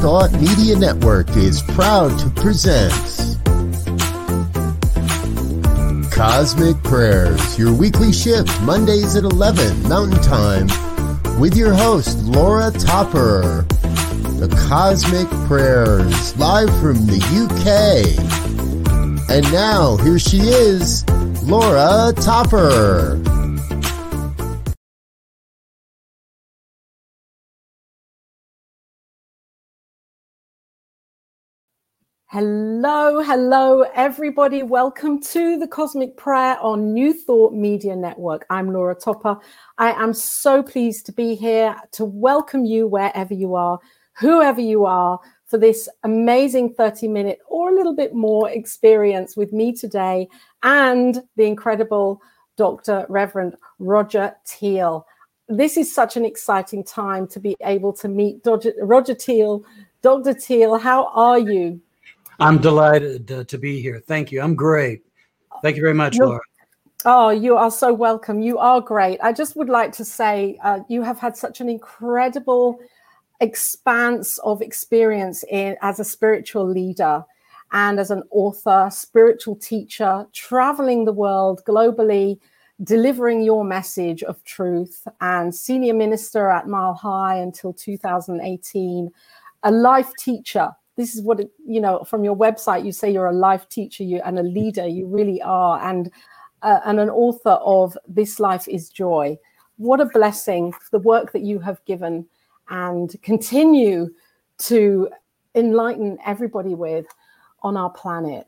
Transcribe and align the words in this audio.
Thought 0.00 0.32
Media 0.32 0.76
Network 0.78 1.28
is 1.36 1.60
proud 1.60 2.18
to 2.20 2.30
present 2.30 2.90
Cosmic 6.10 6.82
Prayers, 6.82 7.58
your 7.58 7.74
weekly 7.74 8.10
shift, 8.10 8.48
Mondays 8.62 9.14
at 9.14 9.24
11 9.24 9.82
Mountain 9.90 10.22
Time, 10.22 10.68
with 11.38 11.54
your 11.54 11.74
host, 11.74 12.16
Laura 12.24 12.70
Topper. 12.70 13.66
The 14.38 14.48
Cosmic 14.70 15.28
Prayers, 15.46 16.34
live 16.38 16.70
from 16.80 17.04
the 17.04 17.20
UK. 17.44 19.28
And 19.30 19.52
now, 19.52 19.98
here 19.98 20.18
she 20.18 20.38
is, 20.38 21.06
Laura 21.42 22.14
Topper. 22.16 23.20
Hello, 32.32 33.20
hello, 33.20 33.80
everybody. 33.92 34.62
Welcome 34.62 35.20
to 35.20 35.58
the 35.58 35.66
Cosmic 35.66 36.16
Prayer 36.16 36.56
on 36.60 36.92
New 36.92 37.12
Thought 37.12 37.52
Media 37.52 37.96
Network. 37.96 38.46
I'm 38.50 38.72
Laura 38.72 38.94
Topper. 38.94 39.36
I 39.78 39.90
am 40.00 40.14
so 40.14 40.62
pleased 40.62 41.06
to 41.06 41.12
be 41.12 41.34
here 41.34 41.74
to 41.90 42.04
welcome 42.04 42.64
you 42.64 42.86
wherever 42.86 43.34
you 43.34 43.56
are, 43.56 43.80
whoever 44.12 44.60
you 44.60 44.84
are, 44.84 45.18
for 45.46 45.58
this 45.58 45.88
amazing 46.04 46.74
30 46.74 47.08
minute 47.08 47.40
or 47.48 47.68
a 47.68 47.74
little 47.74 47.96
bit 47.96 48.14
more 48.14 48.48
experience 48.48 49.36
with 49.36 49.52
me 49.52 49.72
today 49.72 50.28
and 50.62 51.24
the 51.34 51.46
incredible 51.46 52.22
Dr. 52.56 53.06
Reverend 53.08 53.56
Roger 53.80 54.36
Teel. 54.46 55.04
This 55.48 55.76
is 55.76 55.92
such 55.92 56.16
an 56.16 56.24
exciting 56.24 56.84
time 56.84 57.26
to 57.26 57.40
be 57.40 57.56
able 57.60 57.92
to 57.94 58.06
meet 58.06 58.46
Roger 58.80 59.16
Teel. 59.16 59.64
Dr. 60.00 60.32
Teel, 60.32 60.78
how 60.78 61.06
are 61.06 61.40
you? 61.40 61.80
I'm 62.40 62.58
delighted 62.58 63.30
uh, 63.30 63.44
to 63.44 63.58
be 63.58 63.80
here. 63.80 64.00
Thank 64.00 64.32
you. 64.32 64.40
I'm 64.40 64.54
great. 64.54 65.02
Thank 65.62 65.76
you 65.76 65.82
very 65.82 65.94
much, 65.94 66.16
You're, 66.16 66.26
Laura. 66.26 66.40
Oh, 67.04 67.28
you 67.28 67.56
are 67.56 67.70
so 67.70 67.92
welcome. 67.92 68.40
You 68.40 68.58
are 68.58 68.80
great. 68.80 69.18
I 69.22 69.32
just 69.32 69.56
would 69.56 69.68
like 69.68 69.92
to 69.92 70.04
say 70.04 70.58
uh, 70.64 70.80
you 70.88 71.02
have 71.02 71.18
had 71.18 71.36
such 71.36 71.60
an 71.60 71.68
incredible 71.68 72.78
expanse 73.40 74.38
of 74.38 74.62
experience 74.62 75.44
in 75.50 75.76
as 75.82 76.00
a 76.00 76.04
spiritual 76.04 76.68
leader 76.68 77.24
and 77.72 78.00
as 78.00 78.10
an 78.10 78.22
author, 78.30 78.88
spiritual 78.90 79.56
teacher, 79.56 80.26
traveling 80.32 81.04
the 81.04 81.12
world 81.12 81.62
globally, 81.66 82.38
delivering 82.82 83.42
your 83.42 83.64
message 83.64 84.22
of 84.22 84.42
truth, 84.44 85.06
and 85.20 85.54
senior 85.54 85.94
minister 85.94 86.50
at 86.50 86.66
Mile 86.66 86.94
High 86.94 87.36
until 87.36 87.72
2018, 87.72 89.10
a 89.62 89.70
life 89.70 90.10
teacher 90.18 90.70
this 91.00 91.14
is 91.14 91.22
what 91.22 91.40
it, 91.40 91.50
you 91.66 91.80
know 91.80 92.04
from 92.04 92.22
your 92.22 92.36
website 92.36 92.84
you 92.84 92.92
say 92.92 93.10
you're 93.10 93.26
a 93.26 93.32
life 93.32 93.68
teacher 93.68 94.04
you 94.04 94.20
and 94.24 94.38
a 94.38 94.42
leader 94.42 94.86
you 94.86 95.06
really 95.06 95.40
are 95.42 95.80
and 95.88 96.10
uh, 96.62 96.80
and 96.84 97.00
an 97.00 97.08
author 97.08 97.58
of 97.64 97.96
this 98.06 98.38
life 98.38 98.68
is 98.68 98.90
joy 98.90 99.36
what 99.78 100.00
a 100.00 100.04
blessing 100.04 100.72
the 100.92 100.98
work 100.98 101.32
that 101.32 101.42
you 101.42 101.58
have 101.58 101.82
given 101.86 102.26
and 102.68 103.16
continue 103.22 104.08
to 104.58 105.08
enlighten 105.54 106.18
everybody 106.24 106.74
with 106.74 107.06
on 107.62 107.76
our 107.76 107.90
planet 107.90 108.46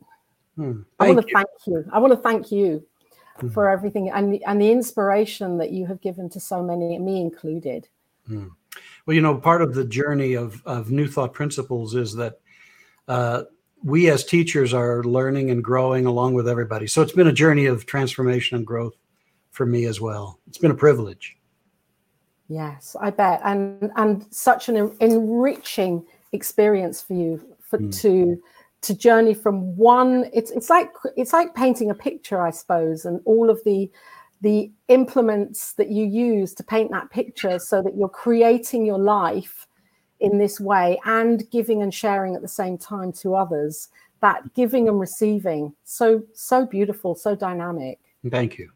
hmm. 0.56 0.82
i 1.00 1.08
want 1.08 1.26
to 1.26 1.34
thank 1.34 1.48
you 1.66 1.84
i 1.92 1.98
want 1.98 2.12
to 2.12 2.18
thank 2.18 2.52
you 2.52 2.84
hmm. 3.40 3.48
for 3.48 3.70
everything 3.70 4.10
and, 4.10 4.38
and 4.46 4.60
the 4.60 4.70
inspiration 4.70 5.56
that 5.56 5.70
you 5.70 5.86
have 5.86 6.00
given 6.02 6.28
to 6.28 6.38
so 6.38 6.62
many 6.62 6.98
me 6.98 7.20
included 7.20 7.88
hmm. 8.26 8.48
Well, 9.06 9.14
you 9.14 9.20
know, 9.20 9.36
part 9.36 9.62
of 9.62 9.74
the 9.74 9.84
journey 9.84 10.34
of, 10.34 10.62
of 10.64 10.90
New 10.90 11.08
Thought 11.08 11.32
Principles 11.32 11.94
is 11.94 12.14
that 12.14 12.40
uh, 13.08 13.42
we 13.82 14.08
as 14.10 14.24
teachers 14.24 14.72
are 14.72 15.02
learning 15.02 15.50
and 15.50 15.62
growing 15.62 16.06
along 16.06 16.34
with 16.34 16.48
everybody. 16.48 16.86
So 16.86 17.02
it's 17.02 17.12
been 17.12 17.26
a 17.26 17.32
journey 17.32 17.66
of 17.66 17.86
transformation 17.86 18.56
and 18.56 18.66
growth 18.66 18.94
for 19.50 19.66
me 19.66 19.86
as 19.86 20.00
well. 20.00 20.38
It's 20.46 20.58
been 20.58 20.70
a 20.70 20.76
privilege. 20.76 21.36
Yes, 22.48 22.96
I 23.00 23.10
bet, 23.10 23.40
and 23.44 23.90
and 23.96 24.26
such 24.30 24.68
an 24.68 24.94
enriching 25.00 26.04
experience 26.32 27.00
for 27.00 27.14
you 27.14 27.40
for 27.60 27.78
mm. 27.78 28.00
to 28.02 28.42
to 28.82 28.94
journey 28.94 29.32
from 29.32 29.76
one. 29.76 30.28
It's 30.34 30.50
it's 30.50 30.68
like 30.68 30.90
it's 31.16 31.32
like 31.32 31.54
painting 31.54 31.90
a 31.90 31.94
picture, 31.94 32.42
I 32.42 32.50
suppose, 32.50 33.04
and 33.04 33.20
all 33.24 33.48
of 33.48 33.62
the 33.64 33.90
the 34.42 34.70
implements 34.88 35.72
that 35.74 35.88
you 35.88 36.04
use 36.04 36.52
to 36.54 36.62
paint 36.62 36.90
that 36.90 37.10
picture, 37.10 37.58
so 37.58 37.80
that 37.82 37.96
you're 37.96 38.08
creating 38.08 38.84
your 38.84 38.98
life 38.98 39.66
in 40.20 40.38
this 40.38 40.60
way 40.60 40.98
and 41.04 41.48
giving 41.50 41.82
and 41.82 41.92
sharing 41.92 42.34
at 42.36 42.42
the 42.42 42.48
same 42.48 42.78
time 42.78 43.12
to 43.12 43.34
others 43.34 43.88
that 44.20 44.54
giving 44.54 44.88
and 44.88 45.00
receiving. 45.00 45.74
So 45.84 46.22
so 46.32 46.64
beautiful 46.64 47.14
so 47.14 47.34
dynamic. 47.34 47.98
Thank 48.30 48.56
you. 48.56 48.70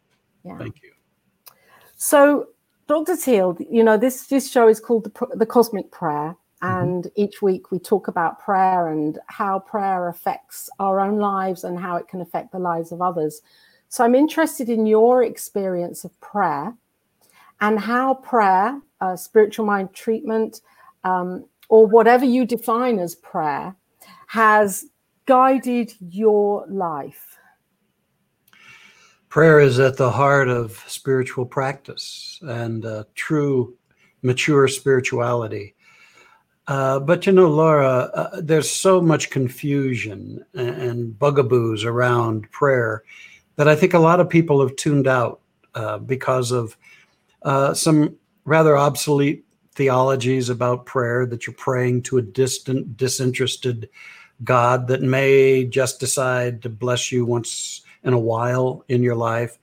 Yeah. 0.44 0.58
Thank 0.58 0.82
you. 0.82 0.92
So 1.96 2.48
dr 2.88 3.16
teel 3.16 3.56
you 3.68 3.82
know 3.82 3.96
this 3.96 4.26
this 4.26 4.50
show 4.50 4.68
is 4.68 4.78
called 4.78 5.04
the, 5.04 5.26
the 5.36 5.46
cosmic 5.46 5.90
prayer. 5.90 6.36
Mm-hmm. 6.62 6.82
and 6.82 7.04
mm-hmm. 7.04 7.22
each 7.22 7.42
week 7.42 7.70
we 7.70 7.78
talk 7.78 8.08
about 8.08 8.40
prayer 8.40 8.88
and 8.88 9.18
how 9.26 9.58
prayer 9.58 10.08
affects 10.08 10.70
our 10.78 11.00
own 11.00 11.18
lives 11.18 11.64
and 11.64 11.78
how 11.78 11.96
it 11.96 12.08
can 12.08 12.22
affect 12.22 12.50
the 12.50 12.58
lives 12.58 12.92
of 12.92 13.02
others 13.02 13.42
so 13.88 14.04
i'm 14.04 14.14
interested 14.14 14.68
in 14.68 14.86
your 14.86 15.22
experience 15.22 16.04
of 16.04 16.20
prayer 16.20 16.74
and 17.60 17.78
how 17.78 18.14
prayer 18.14 18.80
uh, 19.00 19.16
spiritual 19.16 19.66
mind 19.66 19.92
treatment 19.92 20.60
um, 21.04 21.44
or 21.68 21.86
whatever 21.86 22.24
you 22.24 22.44
define 22.44 22.98
as 22.98 23.14
prayer, 23.14 23.74
has 24.28 24.84
guided 25.26 25.92
your 26.00 26.66
life? 26.68 27.38
Prayer 29.28 29.60
is 29.60 29.78
at 29.78 29.96
the 29.96 30.10
heart 30.10 30.48
of 30.48 30.82
spiritual 30.86 31.44
practice 31.44 32.38
and 32.42 32.84
uh, 32.86 33.04
true, 33.14 33.76
mature 34.22 34.66
spirituality. 34.68 35.74
Uh, 36.68 36.98
but 36.98 37.26
you 37.26 37.32
know, 37.32 37.48
Laura, 37.48 38.10
uh, 38.14 38.40
there's 38.42 38.68
so 38.68 39.00
much 39.00 39.30
confusion 39.30 40.44
and, 40.54 40.68
and, 40.68 41.18
bugaboos 41.18 41.84
around 41.84 42.50
prayer 42.50 43.04
that 43.56 43.68
I 43.68 43.74
think 43.74 43.94
a 43.94 43.98
lot 43.98 44.20
of 44.20 44.28
people 44.28 44.60
have 44.60 44.76
tuned 44.76 45.06
out 45.06 45.40
uh, 45.74 45.98
because 45.98 46.52
of 46.52 46.76
uh, 47.42 47.74
some 47.74 48.16
rather 48.44 48.76
obsolete 48.76 49.44
theologies 49.74 50.48
about 50.48 50.86
prayer 50.86 51.26
that 51.26 51.46
you're 51.46 51.54
praying 51.54 52.02
to 52.02 52.18
a 52.18 52.22
distant, 52.22 52.96
disinterested 52.96 53.88
God 54.44 54.88
that 54.88 55.02
may 55.02 55.64
just 55.64 56.00
decide 56.00 56.62
to 56.62 56.68
bless 56.68 57.10
you 57.10 57.24
once 57.24 57.82
in 58.04 58.12
a 58.12 58.18
while 58.18 58.84
in 58.88 59.02
your 59.02 59.14
life, 59.14 59.58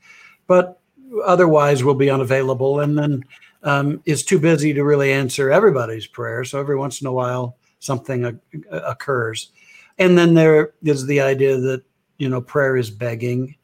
but 0.47 0.79
otherwise 1.25 1.83
will 1.83 1.93
be 1.93 2.09
unavailable 2.09 2.79
and 2.81 2.97
then 2.97 3.23
um, 3.63 4.01
is 4.05 4.23
too 4.23 4.39
busy 4.39 4.73
to 4.73 4.83
really 4.83 5.11
answer 5.11 5.51
everybody's 5.51 6.07
prayer. 6.07 6.43
So 6.43 6.59
every 6.59 6.75
once 6.75 7.01
in 7.01 7.07
a 7.07 7.11
while, 7.11 7.57
something 7.79 8.39
occurs. 8.71 9.51
And 9.99 10.17
then 10.17 10.33
there 10.33 10.73
is 10.83 11.05
the 11.05 11.21
idea 11.21 11.57
that, 11.57 11.83
you 12.17 12.29
know, 12.29 12.41
prayer 12.41 12.77
is 12.77 12.89
begging 12.89 13.55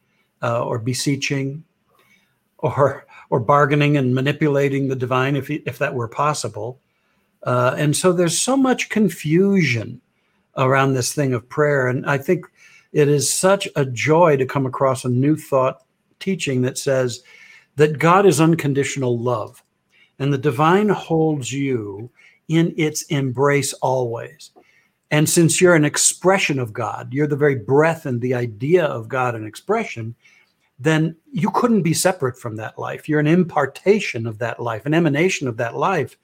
uh, 0.42 0.64
or 0.64 0.78
beseeching 0.78 1.64
or 2.58 3.06
or 3.30 3.40
bargaining 3.40 3.96
and 3.96 4.14
manipulating 4.14 4.88
the 4.88 4.96
divine 4.96 5.36
if 5.36 5.50
if 5.50 5.78
that 5.78 5.94
were 5.94 6.08
possible. 6.08 6.80
Uh, 7.44 7.74
and 7.78 7.96
so 7.96 8.12
there's 8.12 8.40
so 8.40 8.56
much 8.56 8.90
confusion 8.90 10.00
around 10.56 10.92
this 10.92 11.14
thing 11.14 11.32
of 11.32 11.48
prayer, 11.48 11.86
and 11.86 12.04
I 12.04 12.18
think 12.18 12.44
it 12.92 13.08
is 13.08 13.32
such 13.32 13.68
a 13.76 13.84
joy 13.84 14.36
to 14.36 14.44
come 14.44 14.66
across 14.66 15.04
a 15.04 15.08
new 15.08 15.36
thought 15.36 15.82
teaching 16.18 16.62
that 16.62 16.76
says 16.76 17.22
that 17.76 17.98
God 17.98 18.26
is 18.26 18.40
unconditional 18.40 19.18
love, 19.18 19.62
and 20.18 20.32
the 20.32 20.38
divine 20.38 20.88
holds 20.88 21.52
you 21.52 22.10
in 22.48 22.74
its 22.76 23.02
embrace 23.04 23.72
always. 23.74 24.50
And 25.10 25.28
since 25.28 25.60
you're 25.60 25.74
an 25.74 25.84
expression 25.84 26.58
of 26.58 26.72
God, 26.72 27.12
you're 27.12 27.26
the 27.26 27.36
very 27.36 27.56
breath 27.56 28.06
and 28.06 28.20
the 28.20 28.34
idea 28.34 28.84
of 28.84 29.08
God 29.08 29.34
and 29.34 29.46
expression, 29.46 30.14
then 30.78 31.16
you 31.32 31.50
couldn't 31.50 31.82
be 31.82 31.94
separate 31.94 32.38
from 32.38 32.56
that 32.56 32.78
life. 32.78 33.08
You're 33.08 33.20
an 33.20 33.26
impartation 33.26 34.26
of 34.26 34.38
that 34.38 34.60
life, 34.60 34.86
an 34.86 34.94
emanation 34.94 35.48
of 35.48 35.56
that 35.58 35.76
life. 35.76 36.16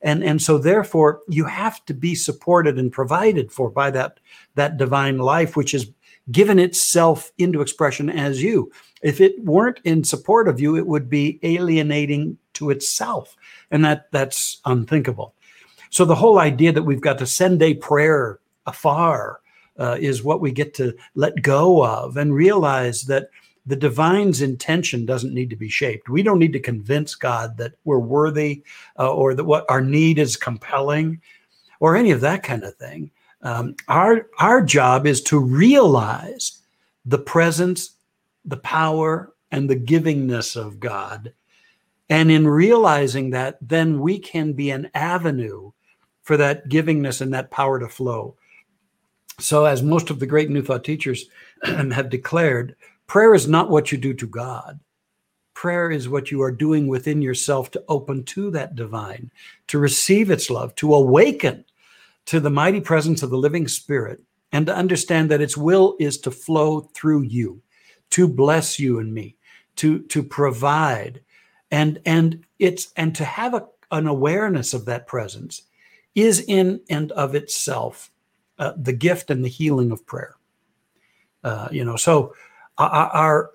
And, 0.00 0.22
and 0.22 0.40
so 0.40 0.58
therefore 0.58 1.20
you 1.28 1.44
have 1.44 1.84
to 1.86 1.94
be 1.94 2.14
supported 2.14 2.78
and 2.78 2.92
provided 2.92 3.50
for 3.50 3.70
by 3.70 3.90
that, 3.90 4.20
that 4.54 4.76
divine 4.76 5.18
life, 5.18 5.56
which 5.56 5.74
is 5.74 5.90
given 6.30 6.58
itself 6.58 7.32
into 7.38 7.60
expression 7.60 8.08
as 8.08 8.42
you. 8.42 8.70
If 9.02 9.20
it 9.20 9.42
weren't 9.44 9.80
in 9.84 10.04
support 10.04 10.46
of 10.48 10.60
you, 10.60 10.76
it 10.76 10.86
would 10.86 11.08
be 11.08 11.40
alienating 11.42 12.38
to 12.54 12.70
itself. 12.70 13.36
And 13.70 13.84
that 13.84 14.10
that's 14.12 14.60
unthinkable. 14.64 15.34
So 15.90 16.04
the 16.04 16.14
whole 16.14 16.38
idea 16.38 16.72
that 16.72 16.82
we've 16.82 17.00
got 17.00 17.18
to 17.18 17.26
send 17.26 17.62
a 17.62 17.74
prayer 17.74 18.40
afar 18.66 19.40
uh, 19.78 19.96
is 20.00 20.24
what 20.24 20.40
we 20.40 20.52
get 20.52 20.74
to 20.74 20.94
let 21.14 21.42
go 21.42 21.84
of 21.84 22.16
and 22.16 22.34
realize 22.34 23.02
that 23.04 23.30
the 23.66 23.76
divine's 23.76 24.40
intention 24.40 25.04
doesn't 25.04 25.34
need 25.34 25.50
to 25.50 25.56
be 25.56 25.68
shaped. 25.68 26.08
We 26.08 26.22
don't 26.22 26.38
need 26.38 26.54
to 26.54 26.60
convince 26.60 27.14
God 27.14 27.56
that 27.58 27.74
we're 27.84 27.98
worthy 27.98 28.62
uh, 28.98 29.12
or 29.12 29.34
that 29.34 29.44
what 29.44 29.66
our 29.68 29.82
need 29.82 30.18
is 30.18 30.36
compelling. 30.36 31.20
or 31.80 31.96
any 31.96 32.10
of 32.10 32.20
that 32.20 32.42
kind 32.42 32.64
of 32.64 32.74
thing. 32.76 33.10
Um, 33.42 33.76
our 33.86 34.26
our 34.38 34.62
job 34.62 35.06
is 35.06 35.22
to 35.22 35.38
realize 35.38 36.60
the 37.04 37.18
presence, 37.18 37.90
the 38.44 38.56
power, 38.56 39.32
and 39.52 39.70
the 39.70 39.76
givingness 39.76 40.56
of 40.56 40.80
God. 40.80 41.32
And 42.10 42.30
in 42.30 42.48
realizing 42.48 43.30
that, 43.30 43.58
then 43.60 44.00
we 44.00 44.18
can 44.18 44.54
be 44.54 44.70
an 44.70 44.90
avenue 44.94 45.70
for 46.28 46.36
that 46.36 46.68
givingness 46.68 47.22
and 47.22 47.32
that 47.32 47.50
power 47.50 47.80
to 47.80 47.88
flow. 47.88 48.36
So, 49.40 49.64
as 49.64 49.82
most 49.82 50.10
of 50.10 50.20
the 50.20 50.26
great 50.26 50.50
New 50.50 50.62
Thought 50.62 50.84
teachers 50.84 51.24
have 51.64 52.10
declared, 52.10 52.76
prayer 53.06 53.34
is 53.34 53.48
not 53.48 53.70
what 53.70 53.90
you 53.90 53.96
do 53.96 54.12
to 54.12 54.26
God. 54.26 54.78
Prayer 55.54 55.90
is 55.90 56.06
what 56.06 56.30
you 56.30 56.42
are 56.42 56.52
doing 56.52 56.86
within 56.86 57.22
yourself 57.22 57.70
to 57.70 57.84
open 57.88 58.24
to 58.24 58.50
that 58.50 58.76
divine, 58.76 59.30
to 59.68 59.78
receive 59.78 60.30
its 60.30 60.50
love, 60.50 60.74
to 60.74 60.94
awaken 60.94 61.64
to 62.26 62.40
the 62.40 62.50
mighty 62.50 62.82
presence 62.82 63.22
of 63.22 63.30
the 63.30 63.38
living 63.38 63.66
spirit, 63.66 64.20
and 64.52 64.66
to 64.66 64.76
understand 64.76 65.30
that 65.30 65.40
its 65.40 65.56
will 65.56 65.96
is 65.98 66.18
to 66.18 66.30
flow 66.30 66.90
through 66.92 67.22
you, 67.22 67.62
to 68.10 68.28
bless 68.28 68.78
you 68.78 68.98
and 68.98 69.14
me, 69.14 69.34
to, 69.76 70.00
to 70.00 70.22
provide, 70.22 71.22
and 71.70 72.02
and 72.04 72.44
it's 72.58 72.92
and 72.98 73.14
to 73.14 73.24
have 73.24 73.54
a, 73.54 73.66
an 73.92 74.06
awareness 74.06 74.74
of 74.74 74.84
that 74.84 75.06
presence 75.06 75.62
is 76.22 76.44
in 76.48 76.80
and 76.90 77.12
of 77.12 77.34
itself 77.34 78.10
uh, 78.58 78.72
the 78.76 78.92
gift 78.92 79.30
and 79.30 79.44
the 79.44 79.48
healing 79.48 79.92
of 79.92 80.04
prayer. 80.06 80.34
Uh, 81.44 81.68
you 81.70 81.84
know, 81.84 81.96
so 81.96 82.34
our, 82.78 82.90
our 82.90 83.50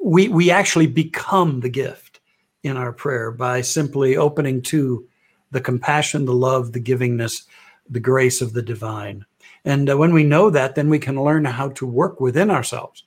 we 0.00 0.28
we 0.28 0.50
actually 0.50 0.86
become 0.86 1.60
the 1.60 1.68
gift 1.68 2.20
in 2.62 2.76
our 2.76 2.92
prayer 2.92 3.30
by 3.30 3.60
simply 3.60 4.16
opening 4.16 4.60
to 4.62 5.06
the 5.50 5.60
compassion, 5.60 6.24
the 6.24 6.34
love, 6.34 6.72
the 6.72 6.80
givingness, 6.80 7.44
the 7.88 8.00
grace 8.00 8.40
of 8.40 8.52
the 8.52 8.62
divine. 8.62 9.24
And 9.64 9.90
uh, 9.90 9.96
when 9.96 10.12
we 10.12 10.24
know 10.24 10.50
that, 10.50 10.74
then 10.74 10.88
we 10.88 10.98
can 10.98 11.22
learn 11.22 11.44
how 11.44 11.70
to 11.70 11.86
work 11.86 12.20
within 12.20 12.50
ourselves. 12.50 13.04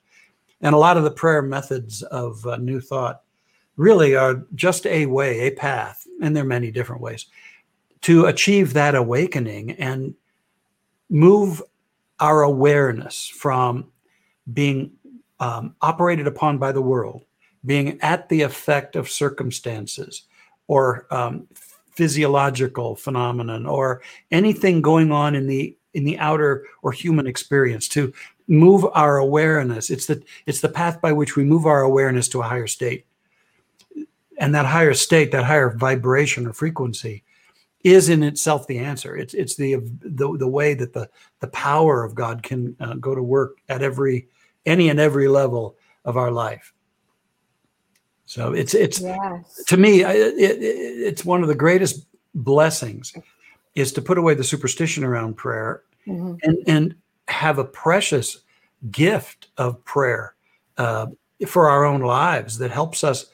And 0.60 0.74
a 0.74 0.78
lot 0.78 0.96
of 0.96 1.04
the 1.04 1.10
prayer 1.10 1.42
methods 1.42 2.02
of 2.02 2.46
uh, 2.46 2.56
New 2.56 2.80
Thought 2.80 3.22
really 3.76 4.16
are 4.16 4.46
just 4.54 4.86
a 4.86 5.06
way, 5.06 5.40
a 5.40 5.50
path, 5.50 6.06
and 6.22 6.34
there 6.34 6.44
are 6.44 6.46
many 6.46 6.70
different 6.70 7.02
ways 7.02 7.26
to 8.02 8.26
achieve 8.26 8.72
that 8.72 8.94
awakening 8.94 9.72
and 9.72 10.14
move 11.10 11.62
our 12.20 12.42
awareness 12.42 13.26
from 13.28 13.86
being 14.52 14.92
um, 15.40 15.74
operated 15.80 16.26
upon 16.26 16.58
by 16.58 16.72
the 16.72 16.82
world, 16.82 17.24
being 17.64 18.00
at 18.00 18.28
the 18.28 18.42
effect 18.42 18.96
of 18.96 19.10
circumstances 19.10 20.22
or 20.68 21.06
um, 21.10 21.46
physiological 21.90 22.96
phenomenon 22.96 23.66
or 23.66 24.02
anything 24.30 24.82
going 24.82 25.12
on 25.12 25.34
in 25.34 25.46
the 25.46 25.76
in 25.94 26.04
the 26.04 26.18
outer 26.18 26.64
or 26.82 26.92
human 26.92 27.26
experience 27.26 27.88
to 27.88 28.12
move 28.48 28.84
our 28.92 29.16
awareness. 29.16 29.90
It's 29.90 30.06
the 30.06 30.22
it's 30.44 30.60
the 30.60 30.68
path 30.68 31.00
by 31.00 31.12
which 31.12 31.36
we 31.36 31.44
move 31.44 31.66
our 31.66 31.82
awareness 31.82 32.28
to 32.28 32.40
a 32.40 32.44
higher 32.46 32.66
state. 32.66 33.06
And 34.38 34.54
that 34.54 34.66
higher 34.66 34.92
state 34.92 35.32
that 35.32 35.44
higher 35.44 35.70
vibration 35.70 36.46
or 36.46 36.52
frequency 36.52 37.24
is 37.86 38.08
in 38.08 38.22
itself 38.22 38.66
the 38.66 38.78
answer 38.78 39.16
it's 39.16 39.32
it's 39.34 39.54
the 39.54 39.76
the, 40.00 40.36
the 40.38 40.48
way 40.48 40.74
that 40.74 40.92
the 40.92 41.08
the 41.40 41.48
power 41.48 42.02
of 42.02 42.14
god 42.14 42.42
can 42.42 42.74
uh, 42.80 42.94
go 42.94 43.14
to 43.14 43.22
work 43.22 43.58
at 43.68 43.82
every 43.82 44.28
any 44.66 44.88
and 44.90 45.00
every 45.00 45.28
level 45.28 45.76
of 46.04 46.16
our 46.16 46.30
life. 46.30 46.72
So 48.26 48.52
it's 48.52 48.74
it's 48.74 49.00
yes. 49.00 49.64
to 49.68 49.76
me 49.76 50.02
it, 50.02 50.34
it, 50.36 50.60
it's 50.60 51.24
one 51.24 51.42
of 51.42 51.48
the 51.48 51.54
greatest 51.54 52.06
blessings 52.34 53.14
is 53.76 53.92
to 53.92 54.02
put 54.02 54.18
away 54.18 54.34
the 54.34 54.42
superstition 54.42 55.04
around 55.04 55.36
prayer 55.36 55.84
mm-hmm. 56.06 56.34
and 56.42 56.58
and 56.66 56.94
have 57.28 57.58
a 57.58 57.64
precious 57.64 58.38
gift 58.90 59.48
of 59.58 59.82
prayer 59.84 60.34
uh, 60.76 61.06
for 61.46 61.68
our 61.68 61.84
own 61.84 62.00
lives 62.00 62.58
that 62.58 62.72
helps 62.72 63.04
us 63.04 63.26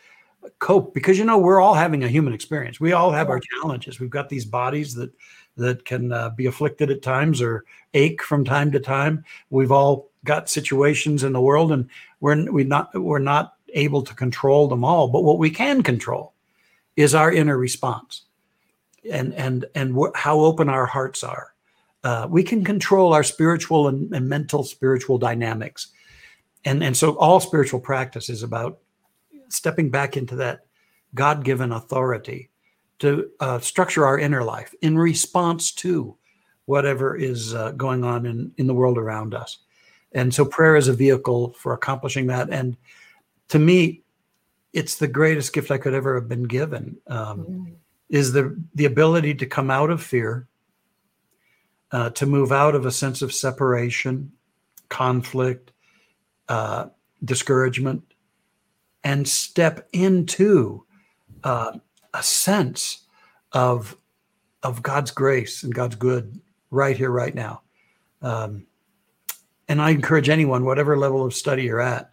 cope 0.58 0.94
because 0.94 1.18
you 1.18 1.24
know 1.24 1.38
we're 1.38 1.60
all 1.60 1.74
having 1.74 2.04
a 2.04 2.08
human 2.08 2.32
experience. 2.32 2.80
We 2.80 2.92
all 2.92 3.10
have 3.10 3.28
our 3.28 3.40
challenges. 3.40 4.00
We've 4.00 4.10
got 4.10 4.28
these 4.28 4.44
bodies 4.44 4.94
that 4.94 5.12
that 5.56 5.84
can 5.84 6.12
uh, 6.12 6.30
be 6.30 6.46
afflicted 6.46 6.90
at 6.90 7.02
times 7.02 7.42
or 7.42 7.64
ache 7.94 8.22
from 8.22 8.44
time 8.44 8.72
to 8.72 8.80
time. 8.80 9.24
We've 9.50 9.72
all 9.72 10.10
got 10.24 10.48
situations 10.48 11.24
in 11.24 11.32
the 11.32 11.40
world 11.40 11.72
and 11.72 11.88
we're 12.20 12.50
we 12.50 12.64
not 12.64 12.94
we're 12.94 13.18
not 13.18 13.54
able 13.74 14.02
to 14.02 14.14
control 14.14 14.68
them 14.68 14.84
all. 14.84 15.08
But 15.08 15.24
what 15.24 15.38
we 15.38 15.50
can 15.50 15.82
control 15.82 16.32
is 16.96 17.14
our 17.14 17.32
inner 17.32 17.58
response 17.58 18.22
and 19.10 19.34
and 19.34 19.64
and 19.74 19.94
wh- 19.94 20.14
how 20.14 20.40
open 20.40 20.68
our 20.68 20.86
hearts 20.86 21.24
are. 21.24 21.54
Uh, 22.04 22.26
we 22.28 22.42
can 22.42 22.64
control 22.64 23.12
our 23.12 23.22
spiritual 23.22 23.86
and, 23.86 24.12
and 24.12 24.28
mental 24.28 24.64
spiritual 24.64 25.18
dynamics. 25.18 25.88
And 26.64 26.82
and 26.82 26.96
so 26.96 27.16
all 27.16 27.40
spiritual 27.40 27.80
practice 27.80 28.28
is 28.28 28.42
about 28.42 28.78
stepping 29.52 29.90
back 29.90 30.16
into 30.16 30.36
that 30.36 30.66
god-given 31.14 31.72
authority 31.72 32.50
to 32.98 33.30
uh, 33.40 33.58
structure 33.58 34.06
our 34.06 34.18
inner 34.18 34.42
life 34.42 34.74
in 34.80 34.98
response 34.98 35.72
to 35.72 36.16
whatever 36.66 37.16
is 37.16 37.54
uh, 37.54 37.72
going 37.72 38.04
on 38.04 38.26
in, 38.26 38.52
in 38.56 38.66
the 38.66 38.74
world 38.74 38.96
around 38.98 39.34
us 39.34 39.58
and 40.14 40.32
so 40.32 40.44
prayer 40.44 40.76
is 40.76 40.88
a 40.88 40.92
vehicle 40.92 41.54
for 41.58 41.72
accomplishing 41.72 42.26
that. 42.26 42.50
And 42.50 42.76
to 43.48 43.58
me, 43.58 44.02
it's 44.72 44.96
the 44.96 45.08
greatest 45.08 45.52
gift 45.52 45.70
I 45.70 45.78
could 45.78 45.94
ever 45.94 46.14
have 46.14 46.28
been 46.28 46.44
given. 46.44 46.98
Um, 47.06 47.44
mm. 47.44 47.72
Is 48.08 48.32
the 48.32 48.60
the 48.74 48.84
ability 48.84 49.34
to 49.36 49.46
come 49.46 49.70
out 49.70 49.88
of 49.88 50.02
fear, 50.02 50.46
uh, 51.92 52.10
to 52.10 52.26
move 52.26 52.52
out 52.52 52.74
of 52.74 52.84
a 52.84 52.92
sense 52.92 53.22
of 53.22 53.32
separation, 53.32 54.32
conflict, 54.90 55.72
uh, 56.46 56.88
discouragement, 57.24 58.11
and 59.04 59.26
step 59.26 59.88
into 59.92 60.84
uh, 61.44 61.72
a 62.14 62.22
sense 62.22 63.04
of 63.52 63.96
of 64.62 64.82
God's 64.82 65.10
grace 65.10 65.62
and 65.64 65.74
God's 65.74 65.96
good 65.96 66.40
right 66.70 66.96
here, 66.96 67.10
right 67.10 67.34
now. 67.34 67.62
Um, 68.22 68.66
and 69.68 69.80
I 69.80 69.90
encourage 69.90 70.28
anyone, 70.28 70.64
whatever 70.64 70.96
level 70.96 71.24
of 71.24 71.34
study 71.34 71.64
you're 71.64 71.80
at, 71.80 72.12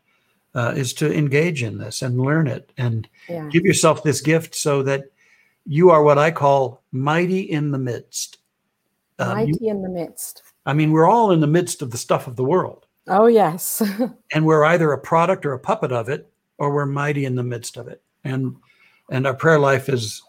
uh, 0.55 0.73
is 0.75 0.93
to 0.95 1.13
engage 1.13 1.61
in 1.61 1.77
this 1.77 2.01
and 2.01 2.19
learn 2.19 2.47
it 2.47 2.71
and 2.77 3.07
yeah. 3.27 3.47
give 3.49 3.63
yourself 3.63 4.03
this 4.03 4.21
gift 4.21 4.55
so 4.55 4.81
that 4.83 5.03
you 5.65 5.91
are 5.91 6.01
what 6.03 6.17
I 6.17 6.31
call 6.31 6.81
mighty 6.91 7.41
in 7.41 7.71
the 7.71 7.77
midst. 7.77 8.37
Um, 9.19 9.37
mighty 9.37 9.57
you, 9.61 9.69
in 9.69 9.81
the 9.81 9.89
midst. 9.89 10.41
I 10.65 10.73
mean, 10.73 10.91
we're 10.91 11.09
all 11.09 11.31
in 11.31 11.39
the 11.39 11.47
midst 11.47 11.81
of 11.81 11.91
the 11.91 11.97
stuff 11.97 12.27
of 12.27 12.35
the 12.35 12.43
world. 12.43 12.85
Oh, 13.07 13.27
yes. 13.27 13.81
and 14.33 14.45
we're 14.45 14.65
either 14.65 14.91
a 14.91 14.99
product 14.99 15.45
or 15.45 15.53
a 15.53 15.59
puppet 15.59 15.91
of 15.91 16.09
it, 16.09 16.31
or 16.59 16.73
we're 16.73 16.85
mighty 16.85 17.25
in 17.25 17.35
the 17.35 17.43
midst 17.43 17.77
of 17.77 17.87
it. 17.87 18.01
And 18.23 18.55
and 19.09 19.25
our 19.25 19.33
prayer 19.33 19.59
life 19.59 19.89
is 19.89 20.21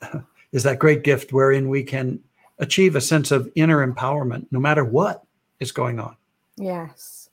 is 0.52 0.62
that 0.62 0.78
great 0.78 1.02
gift 1.02 1.32
wherein 1.32 1.68
we 1.68 1.82
can 1.82 2.20
achieve 2.58 2.96
a 2.96 3.00
sense 3.00 3.30
of 3.30 3.50
inner 3.54 3.86
empowerment 3.86 4.46
no 4.50 4.60
matter 4.60 4.84
what 4.84 5.24
is 5.60 5.72
going 5.72 5.98
on. 5.98 6.16
Yes. 6.56 7.30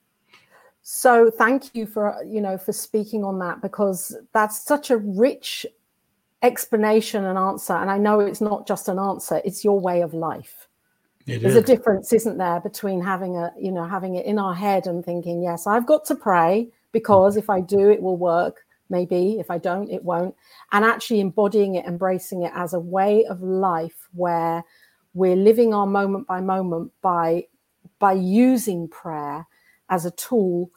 So 0.81 1.29
thank 1.29 1.75
you 1.75 1.85
for 1.85 2.21
you 2.25 2.41
know 2.41 2.57
for 2.57 2.73
speaking 2.73 3.23
on 3.23 3.39
that 3.39 3.61
because 3.61 4.17
that's 4.33 4.61
such 4.63 4.89
a 4.89 4.97
rich 4.97 5.65
explanation 6.41 7.25
and 7.25 7.37
answer 7.37 7.73
and 7.73 7.91
I 7.91 7.97
know 7.97 8.21
it's 8.21 8.39
not 8.39 8.65
just 8.65 8.87
an 8.87 8.97
answer 8.97 9.41
it's 9.45 9.63
your 9.63 9.79
way 9.79 10.01
of 10.01 10.13
life. 10.13 10.67
It 11.27 11.41
There's 11.41 11.55
is. 11.55 11.63
a 11.63 11.65
difference 11.65 12.11
isn't 12.11 12.37
there 12.37 12.59
between 12.61 13.03
having 13.03 13.35
a 13.35 13.53
you 13.59 13.71
know 13.71 13.83
having 13.83 14.15
it 14.15 14.25
in 14.25 14.39
our 14.39 14.55
head 14.55 14.87
and 14.87 15.05
thinking 15.05 15.43
yes 15.43 15.67
I've 15.67 15.85
got 15.85 16.05
to 16.05 16.15
pray 16.15 16.69
because 16.91 17.37
if 17.37 17.49
I 17.49 17.61
do 17.61 17.89
it 17.89 18.01
will 18.01 18.17
work 18.17 18.65
maybe 18.89 19.39
if 19.39 19.51
I 19.51 19.57
don't 19.57 19.89
it 19.89 20.03
won't 20.03 20.35
and 20.71 20.83
actually 20.83 21.19
embodying 21.19 21.75
it 21.75 21.85
embracing 21.85 22.43
it 22.43 22.51
as 22.55 22.73
a 22.73 22.79
way 22.79 23.25
of 23.25 23.41
life 23.41 24.07
where 24.13 24.63
we're 25.13 25.35
living 25.35 25.73
our 25.73 25.85
moment 25.85 26.27
by 26.27 26.41
moment 26.41 26.91
by 27.01 27.45
by 27.99 28.13
using 28.13 28.87
prayer 28.87 29.45
as 29.89 30.05
a 30.05 30.11
tool 30.11 30.71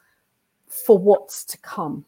for 0.73 0.99
what's 0.99 1.45
to 1.45 1.59
come. 1.59 2.05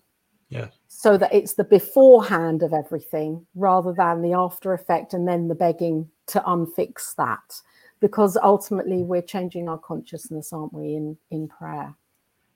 Yeah. 0.48 0.68
So 0.88 1.18
that 1.18 1.34
it's 1.34 1.54
the 1.54 1.64
beforehand 1.64 2.62
of 2.62 2.72
everything 2.72 3.46
rather 3.54 3.92
than 3.92 4.22
the 4.22 4.32
after 4.32 4.72
effect 4.72 5.12
and 5.12 5.28
then 5.28 5.48
the 5.48 5.54
begging 5.54 6.08
to 6.28 6.40
unfix 6.40 7.14
that. 7.16 7.60
Because 8.00 8.36
ultimately 8.42 9.02
we're 9.02 9.22
changing 9.22 9.68
our 9.68 9.78
consciousness, 9.78 10.52
aren't 10.52 10.72
we, 10.72 10.94
in, 10.94 11.16
in 11.30 11.48
prayer? 11.48 11.94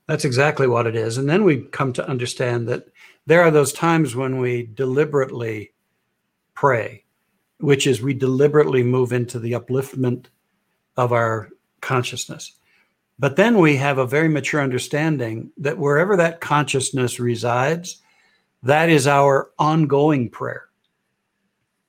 That's 0.09 0.25
exactly 0.25 0.67
what 0.67 0.87
it 0.87 0.97
is. 0.97 1.19
And 1.19 1.29
then 1.29 1.45
we 1.45 1.59
come 1.59 1.93
to 1.93 2.09
understand 2.09 2.67
that 2.69 2.89
there 3.27 3.43
are 3.43 3.51
those 3.51 3.73
times 3.73 4.17
when 4.17 4.39
we 4.39 4.65
deliberately 4.75 5.73
pray, 6.55 7.05
which 7.61 7.87
is 7.87 8.03
we 8.03 8.15
deliberately 8.15 8.83
move 8.83 9.13
into 9.13 9.39
the 9.39 9.53
upliftment 9.53 10.27
of 10.97 11.13
our 11.13 11.51
consciousness. 11.81 12.53
But 13.19 13.37
then 13.37 13.59
we 13.59 13.77
have 13.77 13.99
a 13.99 14.07
very 14.07 14.29
mature 14.29 14.63
understanding 14.63 15.51
that 15.59 15.77
wherever 15.77 16.17
that 16.17 16.41
consciousness 16.41 17.21
resides, 17.21 18.01
that 18.63 18.89
is 18.89 19.07
our 19.07 19.51
ongoing 19.59 20.31
prayer. 20.31 20.69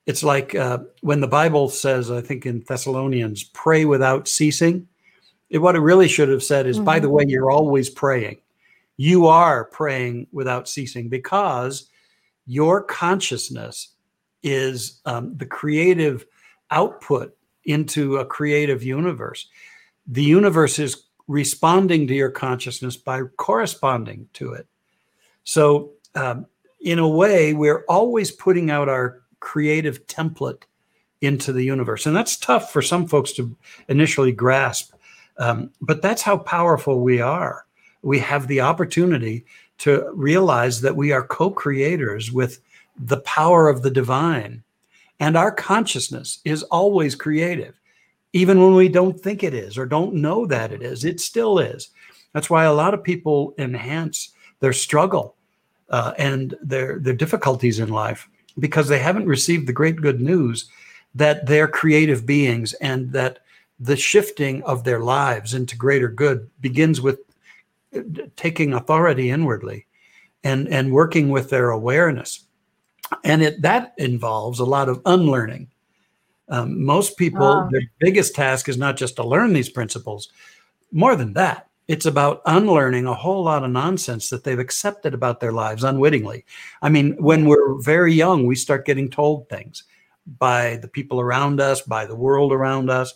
it's 0.06 0.22
like 0.24 0.54
uh, 0.56 0.78
when 1.02 1.20
the 1.20 1.28
Bible 1.28 1.68
says, 1.68 2.10
I 2.10 2.20
think 2.20 2.44
in 2.44 2.64
Thessalonians, 2.66 3.44
pray 3.44 3.84
without 3.84 4.26
ceasing. 4.26 4.88
It, 5.50 5.58
what 5.58 5.76
it 5.76 5.80
really 5.80 6.08
should 6.08 6.28
have 6.28 6.42
said 6.42 6.66
is, 6.66 6.76
mm-hmm. 6.76 6.84
by 6.84 6.98
the 7.00 7.10
way, 7.10 7.24
you're 7.26 7.50
always 7.50 7.90
praying. 7.90 8.38
You 8.96 9.26
are 9.26 9.64
praying 9.64 10.28
without 10.32 10.68
ceasing 10.68 11.08
because 11.08 11.88
your 12.46 12.82
consciousness 12.82 13.88
is 14.42 15.00
um, 15.04 15.36
the 15.36 15.46
creative 15.46 16.26
output 16.70 17.36
into 17.64 18.16
a 18.16 18.24
creative 18.24 18.82
universe. 18.82 19.48
The 20.06 20.22
universe 20.22 20.78
is 20.78 21.04
responding 21.28 22.06
to 22.08 22.14
your 22.14 22.30
consciousness 22.30 22.96
by 22.96 23.22
corresponding 23.22 24.28
to 24.34 24.52
it. 24.54 24.66
So, 25.44 25.92
um, 26.14 26.46
in 26.80 26.98
a 26.98 27.08
way, 27.08 27.52
we're 27.52 27.84
always 27.88 28.30
putting 28.30 28.70
out 28.70 28.88
our 28.88 29.22
creative 29.38 30.06
template 30.06 30.62
into 31.20 31.52
the 31.52 31.62
universe. 31.62 32.06
And 32.06 32.16
that's 32.16 32.36
tough 32.36 32.72
for 32.72 32.82
some 32.82 33.06
folks 33.06 33.32
to 33.32 33.56
initially 33.88 34.32
grasp. 34.32 34.92
Um, 35.40 35.70
but 35.80 36.02
that's 36.02 36.22
how 36.22 36.36
powerful 36.36 37.00
we 37.00 37.20
are. 37.20 37.64
We 38.02 38.18
have 38.20 38.46
the 38.46 38.60
opportunity 38.60 39.46
to 39.78 40.10
realize 40.12 40.82
that 40.82 40.94
we 40.94 41.10
are 41.10 41.26
co 41.26 41.50
creators 41.50 42.30
with 42.30 42.60
the 42.96 43.20
power 43.20 43.68
of 43.68 43.82
the 43.82 43.90
divine. 43.90 44.62
And 45.18 45.36
our 45.36 45.50
consciousness 45.50 46.40
is 46.44 46.62
always 46.64 47.14
creative, 47.14 47.80
even 48.32 48.60
when 48.60 48.74
we 48.74 48.88
don't 48.88 49.18
think 49.18 49.42
it 49.42 49.54
is 49.54 49.76
or 49.76 49.86
don't 49.86 50.14
know 50.14 50.46
that 50.46 50.72
it 50.72 50.82
is, 50.82 51.04
it 51.04 51.20
still 51.20 51.58
is. 51.58 51.88
That's 52.32 52.50
why 52.50 52.64
a 52.64 52.72
lot 52.72 52.94
of 52.94 53.02
people 53.02 53.54
enhance 53.58 54.32
their 54.60 54.72
struggle 54.74 55.36
uh, 55.88 56.12
and 56.18 56.54
their, 56.62 56.98
their 56.98 57.14
difficulties 57.14 57.80
in 57.80 57.88
life 57.88 58.28
because 58.58 58.88
they 58.88 58.98
haven't 58.98 59.26
received 59.26 59.66
the 59.66 59.72
great 59.72 59.96
good 59.96 60.20
news 60.20 60.68
that 61.14 61.46
they're 61.46 61.68
creative 61.68 62.26
beings 62.26 62.74
and 62.74 63.12
that 63.12 63.40
the 63.80 63.96
shifting 63.96 64.62
of 64.64 64.84
their 64.84 65.00
lives 65.00 65.54
into 65.54 65.76
greater 65.76 66.08
good 66.08 66.48
begins 66.60 67.00
with 67.00 67.18
taking 68.36 68.74
authority 68.74 69.30
inwardly 69.30 69.86
and 70.44 70.68
and 70.68 70.92
working 70.92 71.30
with 71.30 71.50
their 71.50 71.70
awareness. 71.70 72.44
And 73.24 73.42
it 73.42 73.62
that 73.62 73.94
involves 73.96 74.60
a 74.60 74.64
lot 74.64 74.88
of 74.88 75.00
unlearning. 75.06 75.68
Um, 76.48 76.84
most 76.84 77.16
people 77.16 77.46
ah. 77.46 77.68
their 77.70 77.82
biggest 77.98 78.34
task 78.34 78.68
is 78.68 78.76
not 78.76 78.96
just 78.96 79.16
to 79.16 79.26
learn 79.26 79.52
these 79.52 79.70
principles. 79.70 80.28
More 80.92 81.16
than 81.16 81.32
that 81.34 81.68
it's 81.88 82.06
about 82.06 82.42
unlearning 82.46 83.06
a 83.06 83.14
whole 83.14 83.42
lot 83.42 83.64
of 83.64 83.70
nonsense 83.70 84.30
that 84.30 84.44
they've 84.44 84.60
accepted 84.60 85.12
about 85.12 85.40
their 85.40 85.52
lives 85.52 85.82
unwittingly. 85.82 86.44
I 86.82 86.88
mean 86.88 87.16
when 87.18 87.46
we're 87.46 87.80
very 87.80 88.12
young 88.12 88.46
we 88.46 88.56
start 88.56 88.86
getting 88.86 89.10
told 89.10 89.48
things 89.48 89.84
by 90.38 90.76
the 90.76 90.88
people 90.88 91.20
around 91.20 91.60
us 91.60 91.80
by 91.80 92.04
the 92.04 92.14
world 92.14 92.52
around 92.52 92.90
us 92.90 93.14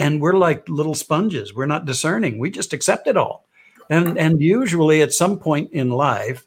and 0.00 0.20
we're 0.20 0.36
like 0.36 0.68
little 0.68 0.94
sponges 0.94 1.54
we're 1.54 1.66
not 1.66 1.84
discerning 1.84 2.38
we 2.38 2.50
just 2.50 2.72
accept 2.72 3.06
it 3.06 3.16
all 3.16 3.46
and 3.90 4.18
and 4.18 4.40
usually 4.40 5.02
at 5.02 5.12
some 5.12 5.38
point 5.38 5.70
in 5.72 5.90
life 5.90 6.44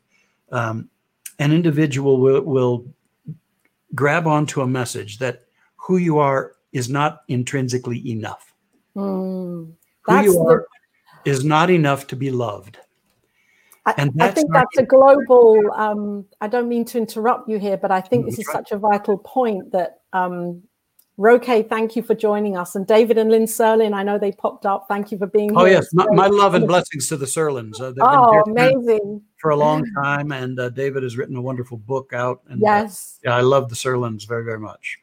um, 0.51 0.89
an 1.39 1.51
individual 1.51 2.19
will, 2.19 2.41
will 2.41 2.86
grab 3.95 4.27
onto 4.27 4.62
a 4.62 4.67
message 4.67 5.17
that 5.19 5.41
who 5.75 5.98
you 5.98 6.19
are 6.19 6.53
is 6.72 6.89
not 6.89 7.22
intrinsically 7.27 8.10
enough. 8.10 8.53
Mm, 8.95 9.74
who 10.03 10.22
you 10.22 10.39
are 10.48 10.65
the, 11.24 11.31
is 11.31 11.43
not 11.43 11.69
enough 11.69 12.07
to 12.07 12.15
be 12.15 12.31
loved. 12.31 12.77
I, 13.86 13.93
and 13.98 14.12
I 14.22 14.29
think 14.29 14.51
that's 14.53 14.77
a 14.77 14.83
global. 14.83 15.60
Um, 15.75 16.25
I 16.39 16.48
don't 16.48 16.69
mean 16.69 16.86
to 16.86 16.98
interrupt 16.98 17.50
you 17.50 17.60
here, 17.60 17.75
but 17.75 17.91
I 17.91 18.00
think 18.00 18.25
this 18.25 18.39
is 18.39 18.50
such 18.50 18.72
a 18.72 18.77
vital 18.77 19.17
point 19.17 19.72
that 19.74 20.01
um, 20.13 20.63
Roque, 21.17 21.67
thank 21.70 21.96
you 21.96 22.01
for 22.01 22.15
joining 22.15 22.58
us. 22.58 22.75
And 22.75 22.88
David 22.88 23.20
and 23.20 23.29
Lynn 23.29 23.43
Serlin, 23.43 23.93
I 23.93 24.01
know 24.01 24.17
they 24.17 24.32
popped 24.32 24.65
up. 24.65 24.88
Thank 24.88 25.12
you 25.12 25.17
for 25.20 25.27
being 25.27 25.55
oh, 25.55 25.65
here. 25.65 25.75
Oh, 25.75 25.79
yes. 25.79 25.93
My, 25.93 26.08
my, 26.12 26.27
love 26.27 26.55
and 26.55 26.67
blessings 26.67 27.08
to 27.10 27.17
the 27.17 27.27
Serlins. 27.27 27.79
Uh, 27.79 27.93
oh, 28.01 28.41
amazing. 28.48 29.22
For 29.38 29.51
a 29.51 29.55
long 29.55 29.86
time. 30.01 30.32
And 30.32 30.60
uh, 30.60 30.70
David 30.70 31.03
has 31.03 31.15
written 31.15 31.36
a 31.36 31.41
wonderful 31.41 31.77
book 31.77 32.13
out. 32.13 32.41
And, 32.50 32.63
uh, 32.63 32.65
yes. 32.65 33.20
Uh, 33.20 33.29
yeah, 33.29 33.36
I 33.36 33.41
love 33.41 33.70
the 33.70 33.75
Serlins 33.75 34.27
very, 34.27 34.43
very 34.43 34.60
much. 34.60 34.98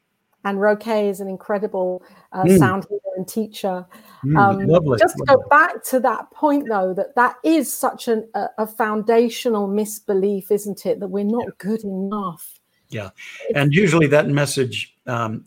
And 0.44 0.60
Roque 0.60 0.88
is 0.88 1.20
an 1.20 1.28
incredible 1.28 2.02
mm. 2.34 2.58
sound 2.58 2.86
healer 2.88 3.00
and 3.16 3.28
teacher. 3.28 3.86
Mm, 4.24 4.38
um, 4.38 4.66
lovely. 4.66 4.98
Just 4.98 5.16
to 5.18 5.24
go 5.26 5.44
back 5.48 5.84
to 5.84 6.00
that 6.00 6.30
point, 6.32 6.66
though, 6.68 6.92
that 6.94 7.14
that 7.14 7.36
is 7.44 7.72
such 7.72 8.08
an, 8.08 8.28
a, 8.34 8.46
a, 8.58 8.66
foundational 8.66 9.68
misbelief, 9.68 10.50
isn't 10.50 10.86
it? 10.86 10.98
That 10.98 11.08
we're 11.08 11.24
not 11.24 11.44
yeah. 11.44 11.52
good 11.58 11.84
enough. 11.84 12.58
Yeah. 12.88 13.10
And 13.54 13.72
usually 13.72 14.06
that 14.08 14.28
message. 14.28 14.96
Um, 15.06 15.44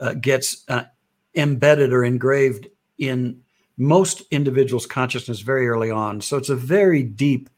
uh, 0.00 0.14
gets 0.14 0.64
uh, 0.68 0.84
embedded 1.34 1.92
or 1.92 2.04
engraved 2.04 2.68
in 2.98 3.40
most 3.76 4.22
individuals' 4.30 4.86
consciousness 4.86 5.40
very 5.40 5.68
early 5.68 5.90
on. 5.90 6.20
So 6.20 6.36
it's 6.36 6.48
a 6.48 6.56
very 6.56 7.02
deep 7.02 7.50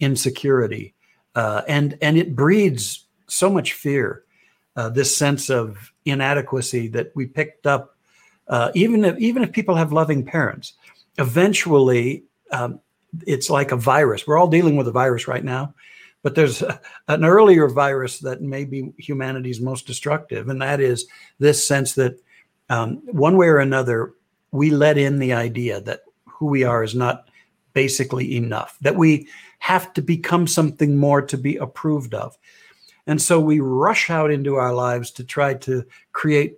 insecurity, 0.00 0.94
uh, 1.34 1.62
and 1.66 1.98
and 2.00 2.16
it 2.16 2.36
breeds 2.36 3.06
so 3.28 3.50
much 3.50 3.72
fear. 3.72 4.22
Uh, 4.76 4.90
this 4.90 5.16
sense 5.16 5.48
of 5.48 5.90
inadequacy 6.04 6.86
that 6.88 7.10
we 7.14 7.24
picked 7.26 7.66
up, 7.66 7.96
uh, 8.48 8.70
even 8.74 9.04
if 9.04 9.18
even 9.18 9.42
if 9.42 9.50
people 9.52 9.74
have 9.74 9.90
loving 9.90 10.22
parents, 10.22 10.74
eventually 11.18 12.24
um, 12.52 12.78
it's 13.26 13.48
like 13.48 13.72
a 13.72 13.76
virus. 13.76 14.26
We're 14.26 14.38
all 14.38 14.48
dealing 14.48 14.76
with 14.76 14.86
a 14.86 14.92
virus 14.92 15.26
right 15.26 15.42
now, 15.44 15.74
but 16.22 16.34
there's 16.34 16.62
an 17.08 17.24
earlier 17.24 17.68
virus 17.68 18.18
that 18.20 18.42
may 18.42 18.64
be 18.64 18.92
humanity's 18.98 19.60
most 19.60 19.86
destructive, 19.86 20.48
and 20.48 20.60
that 20.62 20.80
is 20.80 21.06
this 21.38 21.66
sense 21.66 21.94
that 21.94 22.18
um, 22.68 22.96
one 23.06 23.36
way 23.36 23.46
or 23.46 23.58
another, 23.58 24.14
we 24.50 24.70
let 24.70 24.98
in 24.98 25.18
the 25.18 25.32
idea 25.32 25.80
that 25.82 26.00
who 26.26 26.46
we 26.46 26.64
are 26.64 26.82
is 26.82 26.94
not 26.94 27.28
basically 27.74 28.36
enough, 28.36 28.78
that 28.80 28.96
we 28.96 29.28
have 29.58 29.92
to 29.92 30.02
become 30.02 30.46
something 30.46 30.96
more 30.96 31.20
to 31.22 31.36
be 31.36 31.56
approved 31.56 32.14
of. 32.14 32.36
And 33.06 33.20
so 33.20 33.38
we 33.38 33.60
rush 33.60 34.10
out 34.10 34.30
into 34.30 34.56
our 34.56 34.74
lives 34.74 35.10
to 35.12 35.24
try 35.24 35.54
to 35.54 35.84
create 36.12 36.56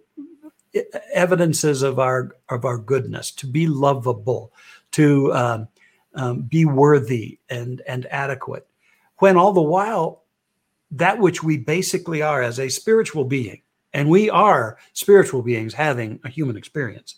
evidences 1.13 1.83
of 1.83 1.99
our 1.99 2.37
of 2.49 2.65
our 2.65 2.79
goodness, 2.79 3.33
to 3.33 3.47
be 3.47 3.67
lovable, 3.67 4.53
to 4.93 5.33
um, 5.33 5.69
um, 6.15 6.43
be 6.43 6.65
worthy 6.65 7.39
and 7.51 7.83
and 7.87 8.07
adequate 8.07 8.68
when 9.19 9.37
all 9.37 9.53
the 9.53 9.61
while 9.61 10.25
that 10.91 11.19
which 11.19 11.43
we 11.43 11.59
basically 11.59 12.23
are 12.23 12.43
as 12.43 12.59
a 12.59 12.69
spiritual 12.69 13.25
being, 13.25 13.63
and 13.93 14.09
we 14.09 14.31
are 14.31 14.79
spiritual 14.93 15.43
beings 15.43 15.75
having 15.75 16.21
a 16.25 16.29
human 16.29 16.57
experience. 16.57 17.17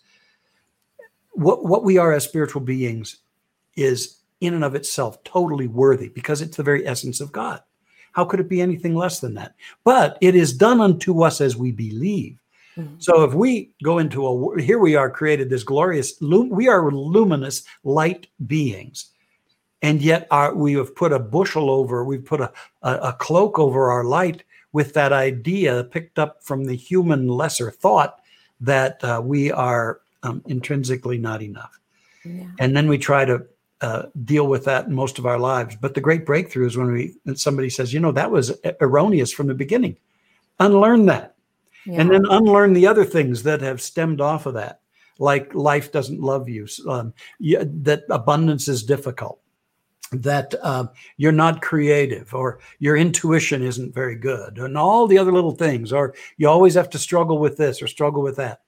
What, 1.33 1.65
what 1.65 1.85
we 1.85 1.99
are 1.99 2.13
as 2.13 2.25
spiritual 2.25 2.63
beings 2.63 3.19
is 3.77 4.19
in 4.41 4.55
and 4.55 4.65
of 4.65 4.75
itself 4.75 5.23
totally 5.25 5.69
worthy 5.69 6.09
because 6.09 6.41
it's 6.41 6.57
the 6.57 6.63
very 6.63 6.87
essence 6.87 7.21
of 7.21 7.33
God. 7.33 7.63
How 8.13 8.25
could 8.25 8.41
it 8.41 8.49
be 8.49 8.61
anything 8.61 8.95
less 8.95 9.21
than 9.21 9.35
that? 9.35 9.55
But 9.85 10.19
it 10.21 10.35
is 10.35 10.53
done 10.53 10.81
unto 10.81 11.23
us 11.23 11.41
as 11.41 11.57
we 11.57 11.71
believe. 11.71 12.41
Mm-hmm. 12.77 12.95
So 12.99 13.23
if 13.25 13.35
we 13.35 13.71
go 13.83 13.99
into 13.99 14.27
a 14.27 14.61
here 14.61 14.79
we 14.79 14.95
are 14.97 15.11
created 15.11 15.51
this 15.51 15.65
glorious 15.65 16.21
we 16.21 16.69
are 16.69 16.91
luminous 16.91 17.65
light 17.85 18.29
beings 18.47 19.11
and 19.83 20.03
yet 20.03 20.27
our, 20.31 20.55
we 20.55 20.75
have 20.75 20.95
put 20.95 21.13
a 21.13 21.19
bushel 21.19 21.71
over, 21.71 22.05
we've 22.05 22.25
put 22.25 22.41
a, 22.41 22.53
a, 22.83 22.95
a 22.95 23.13
cloak 23.15 23.59
over 23.59 23.91
our 23.91 24.05
light 24.05 24.45
with 24.73 24.95
that 24.95 25.13
idea 25.13 25.85
picked 25.85 26.19
up 26.19 26.43
from 26.43 26.65
the 26.65 26.77
human 26.77 27.29
lesser 27.29 27.71
thought 27.71 28.21
that 28.61 29.03
uh, 29.03 29.21
we 29.25 29.51
are 29.51 30.01
um, 30.23 30.43
intrinsically 30.47 31.19
not 31.19 31.43
enough. 31.43 31.81
Yeah. 32.25 32.47
And 32.59 32.77
then 32.77 32.89
we 32.89 32.99
try 32.99 33.25
to 33.25 33.47
uh, 33.81 34.03
deal 34.25 34.47
with 34.47 34.65
that 34.67 34.87
in 34.87 34.95
most 34.95 35.19
of 35.19 35.27
our 35.27 35.39
lives. 35.39 35.77
But 35.81 35.95
the 35.95 36.01
great 36.01 36.27
breakthrough 36.27 36.67
is 36.67 36.77
when 36.77 36.93
we 36.93 37.17
somebody 37.35 37.71
says, 37.71 37.93
you 37.95 38.01
know, 38.01 38.13
that 38.13 38.31
was 38.31 38.53
erroneous 38.81 39.33
from 39.33 39.47
the 39.47 39.55
beginning. 39.55 39.97
Unlearn 40.59 41.07
that. 41.07 41.35
Yeah. 41.87 42.03
And 42.03 42.11
then 42.11 42.27
unlearn 42.29 42.75
the 42.75 42.87
other 42.87 43.07
things 43.07 43.43
that 43.45 43.63
have 43.63 43.81
stemmed 43.81 44.21
off 44.21 44.45
of 44.45 44.55
that, 44.55 44.81
like 45.19 45.55
life 45.55 45.91
doesn't 45.91 46.21
love 46.21 46.49
you, 46.49 46.69
um, 46.87 47.15
you 47.39 47.59
that 47.83 48.05
abundance 48.11 48.69
is 48.69 48.83
difficult, 48.83 49.41
that 50.13 50.55
uh, 50.63 50.87
you're 51.17 51.31
not 51.31 51.63
creative 51.63 52.35
or 52.35 52.59
your 52.81 52.97
intuition 52.97 53.63
isn't 53.63 53.95
very 53.95 54.17
good 54.17 54.59
and 54.59 54.77
all 54.77 55.07
the 55.07 55.19
other 55.19 55.33
little 55.33 55.55
things 55.55 55.93
or 55.93 56.15
you 56.37 56.49
always 56.49 56.75
have 56.75 56.91
to 56.91 56.99
struggle 56.99 57.39
with 57.39 57.57
this 57.57 57.81
or 57.81 57.87
struggle 57.87 58.23
with 58.23 58.37
that. 58.37 58.63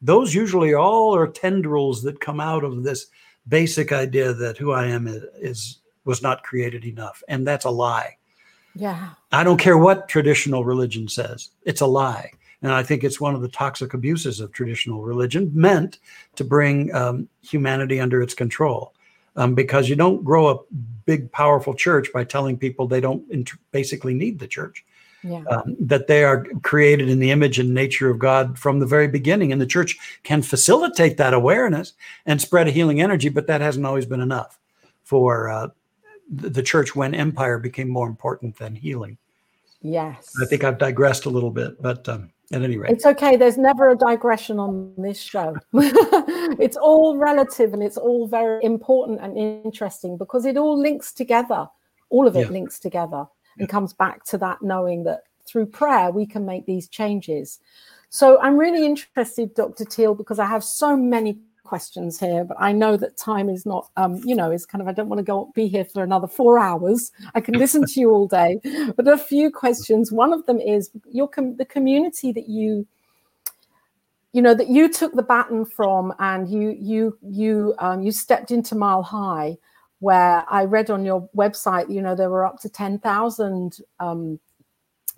Those 0.00 0.34
usually 0.34 0.74
all 0.74 1.14
are 1.14 1.26
tendrils 1.26 2.02
that 2.02 2.20
come 2.20 2.40
out 2.40 2.64
of 2.64 2.82
this 2.82 3.06
basic 3.48 3.92
idea 3.92 4.32
that 4.32 4.56
who 4.56 4.72
i 4.72 4.86
am 4.86 5.06
is, 5.06 5.22
is 5.38 5.78
was 6.04 6.22
not 6.22 6.42
created 6.42 6.84
enough 6.84 7.22
and 7.28 7.46
that's 7.46 7.66
a 7.66 7.70
lie. 7.70 8.16
Yeah. 8.74 9.10
I 9.32 9.44
don't 9.44 9.60
care 9.60 9.78
what 9.78 10.08
traditional 10.08 10.64
religion 10.64 11.08
says 11.08 11.50
it's 11.64 11.82
a 11.82 11.86
lie. 11.86 12.30
And 12.62 12.72
i 12.72 12.82
think 12.82 13.04
it's 13.04 13.20
one 13.20 13.34
of 13.34 13.42
the 13.42 13.48
toxic 13.48 13.92
abuses 13.92 14.40
of 14.40 14.50
traditional 14.50 15.02
religion 15.02 15.50
meant 15.54 15.98
to 16.36 16.44
bring 16.44 16.94
um, 16.94 17.28
humanity 17.42 18.00
under 18.00 18.22
its 18.22 18.32
control 18.32 18.94
um, 19.36 19.54
because 19.54 19.88
you 19.88 19.96
don't 19.96 20.24
grow 20.24 20.48
a 20.48 20.58
big, 21.04 21.30
powerful 21.30 21.74
church 21.74 22.12
by 22.12 22.24
telling 22.24 22.56
people 22.56 22.86
they 22.86 23.00
don't 23.00 23.28
int- 23.30 23.52
basically 23.70 24.14
need 24.14 24.38
the 24.38 24.48
church. 24.48 24.84
Yeah. 25.22 25.42
Um, 25.50 25.76
that 25.80 26.06
they 26.06 26.22
are 26.22 26.44
created 26.62 27.08
in 27.08 27.18
the 27.18 27.32
image 27.32 27.58
and 27.58 27.74
nature 27.74 28.10
of 28.10 28.18
God 28.18 28.56
from 28.56 28.78
the 28.78 28.86
very 28.86 29.08
beginning. 29.08 29.50
And 29.50 29.60
the 29.60 29.66
church 29.66 29.98
can 30.22 30.40
facilitate 30.40 31.16
that 31.16 31.34
awareness 31.34 31.94
and 32.26 32.40
spread 32.40 32.68
a 32.68 32.70
healing 32.70 33.00
energy, 33.00 33.28
but 33.28 33.48
that 33.48 33.60
hasn't 33.60 33.86
always 33.86 34.06
been 34.06 34.20
enough 34.20 34.60
for 35.02 35.48
uh, 35.48 35.68
the 36.30 36.62
church 36.62 36.94
when 36.94 37.12
empire 37.12 37.58
became 37.58 37.88
more 37.88 38.06
important 38.06 38.56
than 38.56 38.76
healing. 38.76 39.18
Yes. 39.82 40.32
I 40.40 40.46
think 40.46 40.62
I've 40.62 40.78
digressed 40.78 41.24
a 41.24 41.30
little 41.30 41.50
bit, 41.50 41.80
but 41.82 42.08
um, 42.08 42.30
at 42.52 42.62
any 42.62 42.76
rate. 42.76 42.92
It's 42.92 43.06
okay. 43.06 43.36
There's 43.36 43.58
never 43.58 43.90
a 43.90 43.96
digression 43.96 44.58
on 44.58 44.94
this 44.96 45.20
show. 45.20 45.56
it's 45.72 46.76
all 46.76 47.16
relative 47.16 47.72
and 47.72 47.82
it's 47.82 47.96
all 47.96 48.28
very 48.28 48.62
important 48.64 49.20
and 49.20 49.36
interesting 49.36 50.16
because 50.16 50.44
it 50.44 50.56
all 50.56 50.78
links 50.80 51.12
together. 51.12 51.68
All 52.10 52.26
of 52.26 52.36
it 52.36 52.46
yeah. 52.46 52.52
links 52.52 52.78
together 52.78 53.26
and 53.58 53.68
comes 53.68 53.92
back 53.92 54.24
to 54.26 54.38
that 54.38 54.62
knowing 54.62 55.04
that 55.04 55.22
through 55.46 55.66
prayer 55.66 56.10
we 56.10 56.26
can 56.26 56.44
make 56.46 56.66
these 56.66 56.88
changes. 56.88 57.58
So 58.10 58.40
I'm 58.40 58.56
really 58.56 58.86
interested, 58.86 59.54
Dr. 59.54 59.84
Teel, 59.84 60.14
because 60.14 60.38
I 60.38 60.46
have 60.46 60.62
so 60.62 60.96
many 60.96 61.38
questions 61.66 62.18
here, 62.18 62.44
but 62.44 62.56
I 62.60 62.72
know 62.72 62.96
that 62.96 63.16
time 63.16 63.48
is 63.48 63.66
not, 63.66 63.90
um, 63.96 64.20
you 64.24 64.34
know, 64.34 64.50
is 64.50 64.64
kind 64.64 64.80
of, 64.80 64.88
I 64.88 64.92
don't 64.92 65.08
want 65.08 65.18
to 65.18 65.24
go 65.24 65.50
be 65.54 65.68
here 65.68 65.84
for 65.84 66.02
another 66.02 66.26
four 66.26 66.58
hours. 66.58 67.12
I 67.34 67.40
can 67.40 67.54
listen 67.54 67.84
to 67.84 68.00
you 68.00 68.10
all 68.10 68.26
day, 68.26 68.60
but 68.96 69.08
a 69.08 69.18
few 69.18 69.50
questions. 69.50 70.12
One 70.12 70.32
of 70.32 70.46
them 70.46 70.60
is 70.60 70.90
your 71.10 71.28
com- 71.28 71.56
the 71.56 71.64
community 71.64 72.32
that 72.32 72.48
you, 72.48 72.86
you 74.32 74.42
know, 74.42 74.54
that 74.54 74.68
you 74.68 74.88
took 74.88 75.14
the 75.14 75.22
baton 75.22 75.66
from 75.66 76.14
and 76.18 76.48
you, 76.48 76.76
you, 76.78 77.18
you, 77.22 77.74
um, 77.78 78.02
you 78.02 78.12
stepped 78.12 78.50
into 78.50 78.74
Mile 78.74 79.02
High 79.02 79.56
where 80.00 80.44
I 80.48 80.64
read 80.64 80.90
on 80.90 81.04
your 81.04 81.28
website, 81.36 81.90
you 81.90 82.02
know, 82.02 82.14
there 82.14 82.30
were 82.30 82.44
up 82.44 82.60
to 82.60 82.68
10,000 82.68 83.78
um, 83.98 84.38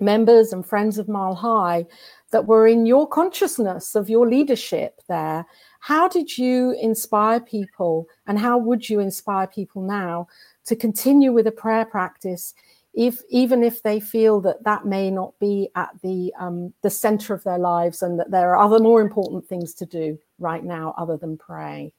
members 0.00 0.52
and 0.52 0.64
friends 0.64 0.98
of 0.98 1.08
Mile 1.08 1.34
High 1.34 1.86
that 2.30 2.46
were 2.46 2.66
in 2.66 2.86
your 2.86 3.08
consciousness 3.08 3.94
of 3.94 4.10
your 4.10 4.28
leadership 4.28 5.00
there. 5.08 5.46
How 5.80 6.08
did 6.08 6.36
you 6.36 6.72
inspire 6.80 7.40
people, 7.40 8.06
and 8.26 8.38
how 8.38 8.58
would 8.58 8.88
you 8.88 9.00
inspire 9.00 9.46
people 9.46 9.82
now 9.82 10.28
to 10.66 10.76
continue 10.76 11.32
with 11.32 11.46
a 11.46 11.52
prayer 11.52 11.84
practice, 11.84 12.54
if 12.94 13.20
even 13.28 13.62
if 13.62 13.82
they 13.82 14.00
feel 14.00 14.40
that 14.40 14.64
that 14.64 14.84
may 14.84 15.10
not 15.10 15.38
be 15.38 15.70
at 15.76 15.90
the 16.02 16.32
um, 16.38 16.72
the 16.82 16.90
center 16.90 17.32
of 17.32 17.44
their 17.44 17.58
lives, 17.58 18.02
and 18.02 18.18
that 18.18 18.30
there 18.30 18.54
are 18.54 18.64
other 18.64 18.80
more 18.80 19.00
important 19.00 19.46
things 19.46 19.72
to 19.74 19.86
do 19.86 20.18
right 20.38 20.64
now 20.64 20.94
other 20.98 21.16
than 21.16 21.38
pray? 21.38 21.92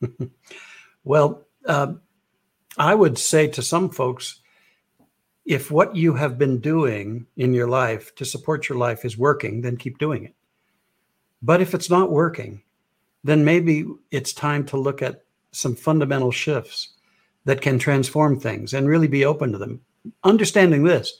well, 1.04 1.44
uh, 1.66 1.94
I 2.78 2.94
would 2.94 3.18
say 3.18 3.46
to 3.48 3.62
some 3.62 3.90
folks, 3.90 4.40
if 5.44 5.70
what 5.70 5.94
you 5.94 6.14
have 6.14 6.38
been 6.38 6.58
doing 6.58 7.26
in 7.36 7.52
your 7.52 7.68
life 7.68 8.14
to 8.16 8.24
support 8.24 8.68
your 8.68 8.78
life 8.78 9.04
is 9.04 9.18
working, 9.18 9.60
then 9.60 9.76
keep 9.76 9.98
doing 9.98 10.24
it. 10.24 10.34
But 11.42 11.60
if 11.60 11.74
it's 11.74 11.90
not 11.90 12.10
working, 12.10 12.62
then 13.22 13.44
maybe 13.44 13.84
it's 14.10 14.32
time 14.32 14.64
to 14.66 14.78
look 14.78 15.02
at 15.02 15.22
some 15.52 15.76
fundamental 15.76 16.30
shifts 16.30 16.90
that 17.44 17.60
can 17.60 17.78
transform 17.78 18.40
things 18.40 18.72
and 18.72 18.88
really 18.88 19.08
be 19.08 19.24
open 19.24 19.52
to 19.52 19.58
them. 19.58 19.80
Understanding 20.24 20.84
this, 20.84 21.18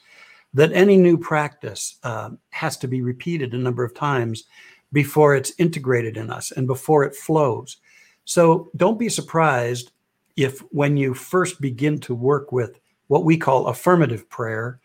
that 0.53 0.71
any 0.73 0.97
new 0.97 1.17
practice 1.17 1.99
uh, 2.03 2.31
has 2.49 2.77
to 2.77 2.87
be 2.87 3.01
repeated 3.01 3.53
a 3.53 3.57
number 3.57 3.83
of 3.83 3.93
times 3.93 4.45
before 4.91 5.35
it's 5.35 5.53
integrated 5.59 6.17
in 6.17 6.31
us 6.31 6.51
and 6.51 6.65
before 6.65 7.03
it 7.03 7.15
flows. 7.15 7.77
So 8.23 8.71
don't 8.75 8.97
be 8.97 9.09
surprised 9.09 9.91
if 10.35 10.59
when 10.71 10.97
you 10.97 11.13
first 11.13 11.61
begin 11.61 11.99
to 12.01 12.15
work 12.15 12.51
with 12.51 12.79
what 13.07 13.23
we 13.23 13.37
call 13.37 13.67
affirmative 13.67 14.29
prayer, 14.29 14.79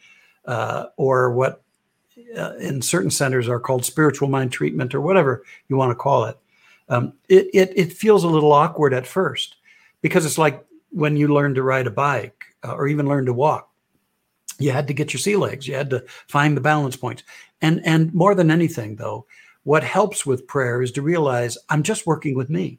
uh, 0.44 0.86
or 0.96 1.32
what 1.32 1.62
uh, 2.36 2.54
in 2.56 2.82
certain 2.82 3.10
centers 3.10 3.48
are 3.48 3.60
called 3.60 3.84
spiritual 3.84 4.28
mind 4.28 4.52
treatment, 4.52 4.94
or 4.94 5.00
whatever 5.00 5.44
you 5.68 5.76
want 5.76 5.90
to 5.90 5.94
call 5.94 6.24
it, 6.24 6.38
um, 6.88 7.12
it, 7.28 7.48
it, 7.54 7.72
it 7.76 7.92
feels 7.92 8.24
a 8.24 8.28
little 8.28 8.52
awkward 8.52 8.92
at 8.92 9.06
first 9.06 9.56
because 10.02 10.26
it's 10.26 10.38
like 10.38 10.64
when 10.90 11.16
you 11.16 11.28
learn 11.28 11.54
to 11.54 11.62
ride 11.62 11.86
a 11.86 11.90
bike 11.90 12.44
uh, 12.64 12.72
or 12.72 12.88
even 12.88 13.08
learn 13.08 13.26
to 13.26 13.32
walk. 13.32 13.70
You 14.58 14.72
had 14.72 14.88
to 14.88 14.94
get 14.94 15.12
your 15.12 15.20
sea 15.20 15.36
legs. 15.36 15.66
You 15.66 15.74
had 15.74 15.88
to 15.90 16.04
find 16.28 16.54
the 16.56 16.60
balance 16.60 16.96
points. 16.96 17.22
And 17.62 17.80
and 17.84 18.12
more 18.12 18.34
than 18.34 18.50
anything, 18.50 18.96
though, 18.96 19.26
what 19.64 19.84
helps 19.84 20.26
with 20.26 20.46
prayer 20.46 20.82
is 20.82 20.92
to 20.92 21.02
realize 21.02 21.56
I'm 21.68 21.82
just 21.82 22.06
working 22.06 22.34
with 22.34 22.50
me. 22.50 22.78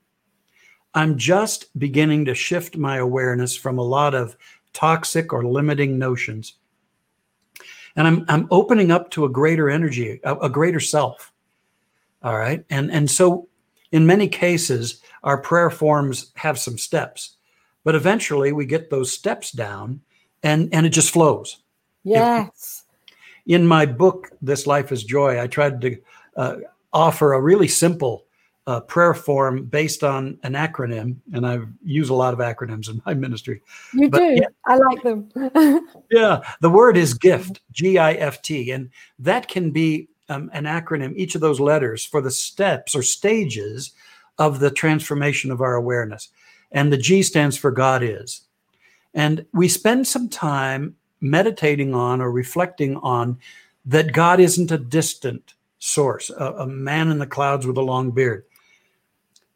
I'm 0.93 1.17
just 1.17 1.77
beginning 1.79 2.25
to 2.25 2.35
shift 2.35 2.75
my 2.77 2.97
awareness 2.97 3.55
from 3.55 3.77
a 3.77 3.83
lot 3.83 4.13
of 4.13 4.35
toxic 4.73 5.33
or 5.33 5.45
limiting 5.45 5.97
notions. 5.97 6.55
And 7.95 8.07
I'm, 8.07 8.25
I'm 8.29 8.47
opening 8.51 8.91
up 8.91 9.11
to 9.11 9.25
a 9.25 9.29
greater 9.29 9.69
energy, 9.69 10.19
a, 10.23 10.35
a 10.35 10.49
greater 10.49 10.79
self. 10.79 11.31
All 12.23 12.37
right. 12.37 12.63
And, 12.69 12.91
and 12.91 13.09
so 13.09 13.49
in 13.91 14.05
many 14.05 14.27
cases, 14.27 15.01
our 15.23 15.37
prayer 15.37 15.69
forms 15.69 16.31
have 16.35 16.57
some 16.57 16.77
steps, 16.77 17.35
but 17.83 17.95
eventually 17.95 18.53
we 18.53 18.65
get 18.65 18.89
those 18.89 19.11
steps 19.11 19.51
down 19.51 20.01
and, 20.43 20.73
and 20.73 20.85
it 20.85 20.89
just 20.89 21.11
flows. 21.11 21.57
Yes. 22.03 22.85
If, 23.45 23.53
in 23.53 23.67
my 23.67 23.85
book, 23.85 24.31
This 24.41 24.65
Life 24.65 24.91
is 24.91 25.03
Joy, 25.03 25.41
I 25.41 25.47
tried 25.47 25.81
to 25.81 25.97
uh, 26.37 26.55
offer 26.93 27.33
a 27.33 27.41
really 27.41 27.67
simple 27.67 28.25
uh, 28.67 28.79
prayer 28.81 29.13
form 29.13 29.65
based 29.65 30.03
on 30.03 30.37
an 30.43 30.53
acronym, 30.53 31.15
and 31.33 31.45
I 31.45 31.59
use 31.83 32.09
a 32.09 32.13
lot 32.13 32.33
of 32.33 32.39
acronyms 32.39 32.89
in 32.89 33.01
my 33.05 33.13
ministry. 33.13 33.61
You 33.93 34.09
but, 34.09 34.19
do. 34.19 34.35
Yeah, 34.39 34.47
I 34.65 34.77
like 34.77 35.03
them. 35.03 35.29
yeah, 36.11 36.41
the 36.61 36.69
word 36.69 36.97
is 36.97 37.13
gift, 37.13 37.61
G 37.71 37.97
I 37.97 38.13
F 38.13 38.41
T, 38.41 38.71
and 38.71 38.89
that 39.19 39.47
can 39.47 39.71
be 39.71 40.07
um, 40.29 40.49
an 40.53 40.65
acronym, 40.65 41.13
each 41.15 41.35
of 41.35 41.41
those 41.41 41.59
letters 41.59 42.05
for 42.05 42.21
the 42.21 42.31
steps 42.31 42.95
or 42.95 43.01
stages 43.01 43.91
of 44.37 44.59
the 44.59 44.71
transformation 44.71 45.51
of 45.51 45.61
our 45.61 45.75
awareness. 45.75 46.29
And 46.71 46.93
the 46.93 46.97
G 46.97 47.23
stands 47.23 47.57
for 47.57 47.71
God 47.71 48.01
is. 48.03 48.41
And 49.13 49.45
we 49.53 49.67
spend 49.67 50.07
some 50.07 50.29
time 50.29 50.95
meditating 51.19 51.93
on 51.93 52.21
or 52.21 52.31
reflecting 52.31 52.95
on 52.97 53.37
that 53.85 54.13
God 54.13 54.39
isn't 54.39 54.71
a 54.71 54.77
distant 54.77 55.55
source, 55.79 56.29
a, 56.29 56.53
a 56.59 56.67
man 56.67 57.09
in 57.09 57.19
the 57.19 57.27
clouds 57.27 57.67
with 57.67 57.77
a 57.77 57.81
long 57.81 58.11
beard 58.11 58.45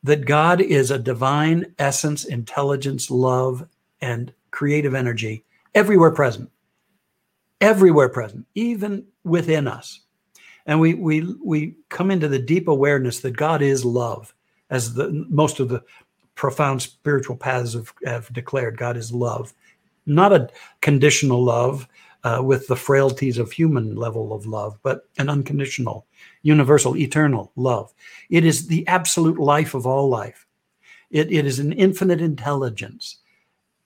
that 0.06 0.26
God 0.26 0.62
is 0.62 0.92
a 0.92 1.00
divine 1.00 1.74
essence, 1.80 2.26
intelligence, 2.26 3.10
love, 3.10 3.68
and 4.02 4.32
creative 4.52 4.94
energy 4.94 5.44
everywhere 5.74 6.12
present, 6.12 6.52
everywhere 7.60 8.10
present, 8.10 8.46
even 8.54 9.04
within 9.24 9.68
us. 9.68 10.02
And 10.68 10.80
we 10.80 10.94
we 10.94 11.36
we 11.44 11.76
come 11.90 12.12
into 12.12 12.28
the 12.28 12.38
deep 12.38 12.68
awareness 12.68 13.20
that 13.22 13.36
God 13.36 13.64
is 13.64 13.84
love, 13.84 14.32
as 14.70 14.94
the 14.94 15.26
most 15.28 15.60
of 15.60 15.70
the 15.70 15.84
profound 16.36 16.84
spiritual 16.84 17.36
paths 17.36 17.74
have, 17.74 17.92
have 18.06 18.32
declared. 18.32 18.78
God 18.78 18.98
is 18.98 19.12
love, 19.12 19.54
not 20.06 20.34
a 20.34 20.50
conditional 20.82 21.44
love 21.44 21.88
uh, 22.26 22.42
with 22.42 22.68
the 22.68 22.76
frailties 22.76 23.38
of 23.38 23.52
human 23.52 23.96
level 23.96 24.34
of 24.34 24.48
love, 24.48 24.80
but 24.82 25.08
an 25.20 25.30
unconditional 25.30 26.08
universal, 26.42 26.98
eternal 26.98 27.52
love. 27.56 27.94
It 28.32 28.44
is 28.44 28.66
the 28.66 28.86
absolute 28.88 29.40
life 29.40 29.76
of 29.76 29.86
all 29.86 30.10
life. 30.10 30.48
It, 31.12 31.32
it 31.32 31.46
is 31.46 31.60
an 31.60 31.72
infinite 31.72 32.22
intelligence 32.22 33.20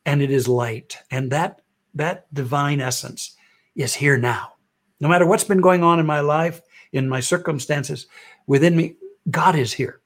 and 0.05 0.21
it 0.21 0.31
is 0.31 0.47
light. 0.47 0.97
And 1.11 1.29
that, 1.31 1.61
that 1.95 2.33
divine 2.33 2.79
essence 2.79 3.35
is 3.75 3.93
here 3.93 4.17
now. 4.17 4.53
No 5.01 5.09
matter 5.09 5.25
what's 5.25 5.43
been 5.43 5.61
going 5.61 5.83
on 5.83 5.99
in 5.99 6.05
my 6.05 6.21
life, 6.21 6.61
in 6.93 7.09
my 7.09 7.19
circumstances, 7.19 8.07
within 8.47 8.73
me, 8.73 8.95
God 9.29 9.57
is 9.57 9.73
here. 9.73 9.99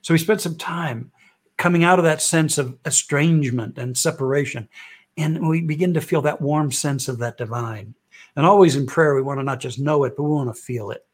So 0.00 0.14
we 0.14 0.18
spent 0.18 0.40
some 0.40 0.56
time 0.56 1.12
coming 1.58 1.84
out 1.84 1.98
of 1.98 2.04
that 2.06 2.22
sense 2.22 2.56
of 2.56 2.78
estrangement 2.86 3.76
and 3.76 3.96
separation. 3.96 4.70
And 5.16 5.48
we 5.48 5.62
begin 5.62 5.94
to 5.94 6.00
feel 6.00 6.22
that 6.22 6.40
warm 6.40 6.72
sense 6.72 7.08
of 7.08 7.18
that 7.18 7.38
divine. 7.38 7.94
And 8.36 8.44
always 8.44 8.76
in 8.76 8.86
prayer, 8.86 9.14
we 9.14 9.22
want 9.22 9.38
to 9.40 9.44
not 9.44 9.60
just 9.60 9.78
know 9.78 10.04
it, 10.04 10.16
but 10.16 10.24
we 10.24 10.30
want 10.30 10.54
to 10.54 10.60
feel 10.60 10.90
it 10.90 11.06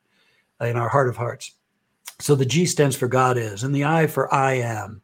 in 0.61 0.77
our 0.77 0.89
heart 0.89 1.09
of 1.09 1.17
hearts. 1.17 1.53
So 2.19 2.35
the 2.35 2.47
G 2.47 2.67
stands 2.67 2.97
for 2.97 3.09
God 3.09 3.39
is, 3.39 3.63
and 3.63 3.75
the 3.75 3.85
I 3.85 4.07
for 4.07 4.33
I 4.33 4.55
am. 4.55 5.01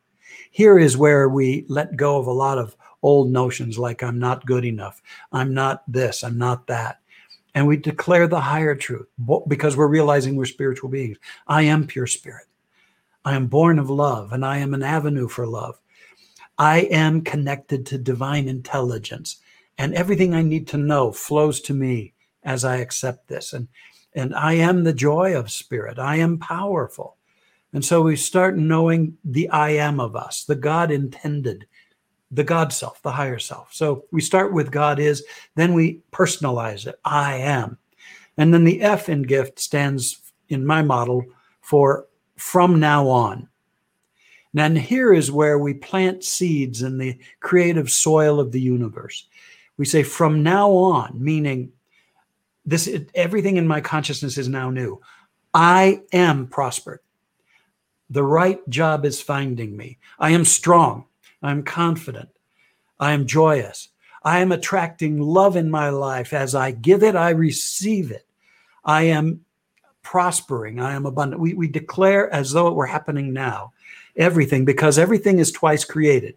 Here 0.51 0.79
is 0.79 0.97
where 0.97 1.29
we 1.29 1.65
let 1.69 1.97
go 1.97 2.19
of 2.19 2.27
a 2.27 2.33
lot 2.33 2.59
of 2.59 2.77
old 3.03 3.31
notions 3.31 3.79
like 3.79 4.03
I'm 4.03 4.19
not 4.19 4.47
good 4.47 4.65
enough, 4.65 5.03
I'm 5.33 5.55
not 5.55 5.83
this, 5.89 6.23
I'm 6.23 6.39
not 6.39 6.67
that. 6.67 7.01
And 7.55 7.67
we 7.67 7.79
declare 7.79 8.27
the 8.27 8.41
higher 8.41 8.75
truth 8.75 9.07
because 9.49 9.77
we're 9.77 9.87
realizing 9.87 10.37
we're 10.37 10.45
spiritual 10.45 10.91
beings. 10.91 11.17
I 11.47 11.63
am 11.63 11.87
pure 11.87 12.07
spirit. 12.07 12.47
I 13.25 13.35
am 13.35 13.47
born 13.47 13.79
of 13.79 13.89
love, 13.89 14.33
and 14.33 14.45
I 14.45 14.59
am 14.59 14.75
an 14.75 14.83
avenue 14.83 15.27
for 15.27 15.47
love. 15.47 15.81
I 16.59 16.81
am 16.81 17.23
connected 17.23 17.87
to 17.87 17.99
divine 17.99 18.49
intelligence, 18.49 19.37
and 19.79 19.95
everything 19.95 20.35
I 20.35 20.43
need 20.43 20.67
to 20.69 20.79
know 20.79 21.13
flows 21.13 21.61
to 21.63 21.75
me 21.75 22.15
as 22.43 22.65
I 22.65 22.77
accept 22.77 23.29
this. 23.29 23.53
And 23.53 23.69
and 24.15 24.35
I 24.35 24.55
am 24.55 24.83
the 24.83 24.95
joy 24.95 25.37
of 25.37 25.51
spirit. 25.51 25.99
I 25.99 26.17
am 26.17 26.39
powerful. 26.39 27.19
And 27.75 27.85
so 27.85 28.01
we 28.01 28.17
start 28.17 28.57
knowing 28.57 29.19
the 29.23 29.49
I 29.51 29.71
am 29.71 30.01
of 30.01 30.17
us, 30.17 30.45
the 30.45 30.57
God 30.57 30.91
intended, 30.91 31.67
the 32.31 32.43
God 32.43 32.73
self, 32.73 33.03
the 33.03 33.13
higher 33.13 33.39
self. 33.39 33.75
So 33.75 34.07
we 34.13 34.23
start 34.23 34.55
with 34.55 34.71
God 34.71 34.99
is, 34.99 35.23
then 35.55 35.75
we 35.75 36.01
personalize 36.13 36.87
it. 36.87 36.99
I 37.05 37.37
am. 37.37 37.77
And 38.39 38.55
then 38.55 38.65
the 38.65 38.81
F 38.81 39.11
in 39.11 39.23
gift 39.23 39.59
stands 39.59 40.33
in 40.49 40.65
my 40.65 40.81
model 40.81 41.27
for 41.61 42.07
from 42.37 42.81
now 42.81 43.09
on. 43.09 43.49
And 44.57 44.79
here 44.79 45.13
is 45.13 45.31
where 45.31 45.59
we 45.59 45.75
plant 45.75 46.25
seeds 46.25 46.83
in 46.83 46.97
the 46.97 47.19
creative 47.41 47.91
soil 47.91 48.41
of 48.41 48.53
the 48.53 48.61
universe. 48.61 49.27
We 49.77 49.85
say 49.85 50.03
from 50.03 50.43
now 50.43 50.71
on, 50.71 51.23
meaning 51.23 51.73
this 52.65 52.89
everything 53.15 53.59
in 53.59 53.69
my 53.69 53.81
consciousness 53.81 54.39
is 54.39 54.49
now 54.49 54.71
new. 54.71 55.01
I 55.53 56.03
am 56.13 56.47
prospered. 56.47 57.01
The 58.09 58.23
right 58.23 58.67
job 58.69 59.05
is 59.05 59.21
finding 59.21 59.77
me. 59.77 59.99
I 60.19 60.31
am 60.31 60.45
strong. 60.45 61.05
I'm 61.43 61.63
confident. 61.63 62.31
I 62.99 63.13
am 63.13 63.27
joyous. 63.27 63.89
I 64.23 64.41
am 64.41 64.53
attracting 64.53 65.21
love 65.21 65.57
in 65.57 65.71
my 65.71 65.91
life. 65.91 66.33
As 66.33 66.55
I 66.55 66.71
give 66.71 67.03
it, 67.03 67.15
I 67.15 67.31
receive 67.31 68.11
it. 68.11 68.27
I 68.85 69.03
am 69.03 69.45
prospering. 70.03 70.81
I 70.81 70.95
am 70.95 71.05
abundant. 71.05 71.41
We, 71.41 71.55
we 71.55 71.69
declare 71.69 72.33
as 72.33 72.53
though 72.53 72.69
it 72.69 72.75
were 72.75 72.87
happening 72.87 73.33
now 73.33 73.73
everything 74.17 74.65
because 74.65 74.99
everything 74.99 75.39
is 75.39 75.53
twice 75.53 75.85
created. 75.85 76.37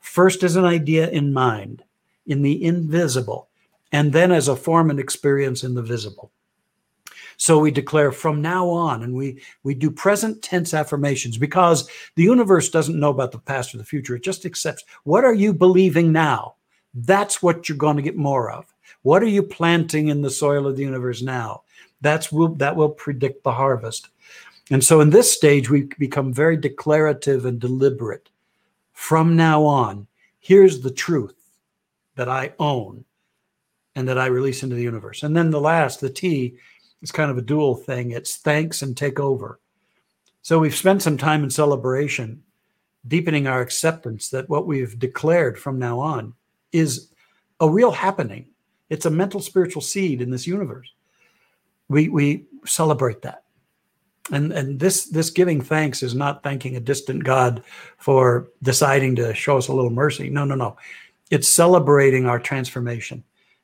First 0.00 0.42
as 0.42 0.56
an 0.56 0.64
idea 0.64 1.08
in 1.10 1.32
mind, 1.32 1.82
in 2.26 2.42
the 2.42 2.62
invisible, 2.64 3.48
and 3.92 4.12
then 4.12 4.32
as 4.32 4.48
a 4.48 4.56
form 4.56 4.90
and 4.90 5.00
experience 5.00 5.64
in 5.64 5.74
the 5.74 5.82
visible. 5.82 6.30
So 7.36 7.60
we 7.60 7.70
declare 7.70 8.10
from 8.10 8.42
now 8.42 8.68
on, 8.68 9.02
and 9.02 9.14
we 9.14 9.40
we 9.62 9.72
do 9.72 9.90
present 9.90 10.42
tense 10.42 10.74
affirmations 10.74 11.38
because 11.38 11.88
the 12.16 12.24
universe 12.24 12.68
doesn't 12.68 12.98
know 12.98 13.10
about 13.10 13.30
the 13.30 13.38
past 13.38 13.72
or 13.74 13.78
the 13.78 13.84
future. 13.84 14.16
It 14.16 14.24
just 14.24 14.44
accepts 14.44 14.84
what 15.04 15.24
are 15.24 15.34
you 15.34 15.54
believing 15.54 16.10
now? 16.12 16.56
That's 16.94 17.40
what 17.40 17.68
you're 17.68 17.78
going 17.78 17.96
to 17.96 18.02
get 18.02 18.16
more 18.16 18.50
of. 18.50 18.74
What 19.02 19.22
are 19.22 19.28
you 19.28 19.44
planting 19.44 20.08
in 20.08 20.20
the 20.20 20.30
soil 20.30 20.66
of 20.66 20.76
the 20.76 20.82
universe 20.82 21.22
now? 21.22 21.62
That's 22.00 22.32
will 22.32 22.54
that 22.56 22.74
will 22.74 22.90
predict 22.90 23.44
the 23.44 23.52
harvest. 23.52 24.08
And 24.70 24.84
so 24.84 25.00
in 25.00 25.10
this 25.10 25.32
stage, 25.32 25.70
we 25.70 25.88
become 25.98 26.32
very 26.32 26.56
declarative 26.56 27.46
and 27.46 27.58
deliberate. 27.58 28.28
From 28.92 29.36
now 29.36 29.64
on, 29.64 30.06
here's 30.40 30.80
the 30.80 30.90
truth 30.90 31.36
that 32.16 32.28
I 32.28 32.52
own 32.58 33.04
and 33.94 34.08
that 34.08 34.18
I 34.18 34.26
release 34.26 34.62
into 34.62 34.76
the 34.76 34.82
universe. 34.82 35.22
And 35.22 35.36
then 35.36 35.50
the 35.50 35.60
last, 35.60 36.00
the 36.00 36.10
T, 36.10 36.56
is 37.00 37.12
kind 37.12 37.30
of 37.30 37.38
a 37.38 37.42
dual 37.42 37.76
thing 37.76 38.10
it's 38.10 38.36
thanks 38.36 38.82
and 38.82 38.96
take 38.96 39.20
over. 39.20 39.60
So 40.42 40.58
we've 40.58 40.74
spent 40.74 41.02
some 41.02 41.16
time 41.16 41.44
in 41.44 41.50
celebration, 41.50 42.42
deepening 43.06 43.46
our 43.46 43.60
acceptance 43.60 44.28
that 44.30 44.48
what 44.48 44.66
we've 44.66 44.98
declared 44.98 45.58
from 45.58 45.78
now 45.78 46.00
on 46.00 46.34
is 46.72 47.08
a 47.60 47.68
real 47.68 47.90
happening. 47.90 48.46
It's 48.90 49.06
a 49.06 49.10
mental 49.10 49.40
spiritual 49.40 49.82
seed 49.82 50.20
in 50.20 50.30
this 50.30 50.46
universe. 50.46 50.92
We, 51.88 52.08
we 52.08 52.44
celebrate 52.64 53.22
that 53.22 53.44
and 54.32 54.52
and 54.52 54.78
this 54.78 55.06
this 55.06 55.30
giving 55.30 55.60
thanks 55.60 56.02
is 56.02 56.14
not 56.14 56.42
thanking 56.42 56.76
a 56.76 56.80
distant 56.80 57.24
god 57.24 57.62
for 57.96 58.48
deciding 58.62 59.16
to 59.16 59.34
show 59.34 59.56
us 59.56 59.68
a 59.68 59.72
little 59.72 59.90
mercy. 59.90 60.30
No 60.30 60.44
no 60.44 60.54
no. 60.54 60.76
It's 61.30 61.48
celebrating 61.48 62.26
our 62.26 62.38
transformation. 62.38 63.22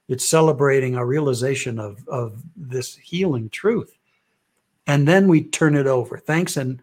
It's 0.09 0.29
celebrating 0.29 0.96
our 0.96 1.07
realization 1.07 1.79
of 1.79 2.07
of 2.09 2.42
this 2.57 2.96
healing 2.96 3.50
truth. 3.50 3.96
And 4.87 5.09
then 5.09 5.29
we 5.29 5.44
turn 5.44 5.77
it 5.77 5.87
over. 5.87 6.18
Thanks 6.18 6.57
and 6.57 6.83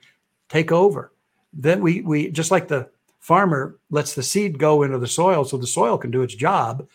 take 0.50 0.72
over. 0.72 1.12
Then 1.54 1.82
we 1.82 2.02
we 2.02 2.32
just 2.32 2.52
like 2.52 2.68
the 2.68 2.90
farmer 3.20 3.78
lets 3.92 4.16
the 4.16 4.24
seed 4.24 4.58
go 4.58 4.84
into 4.84 4.98
the 4.98 5.08
soil 5.08 5.46
so 5.46 5.58
the 5.58 5.68
soil 5.68 5.98
can 5.98 6.10
do 6.10 6.24
its 6.24 6.34
job 6.34 6.88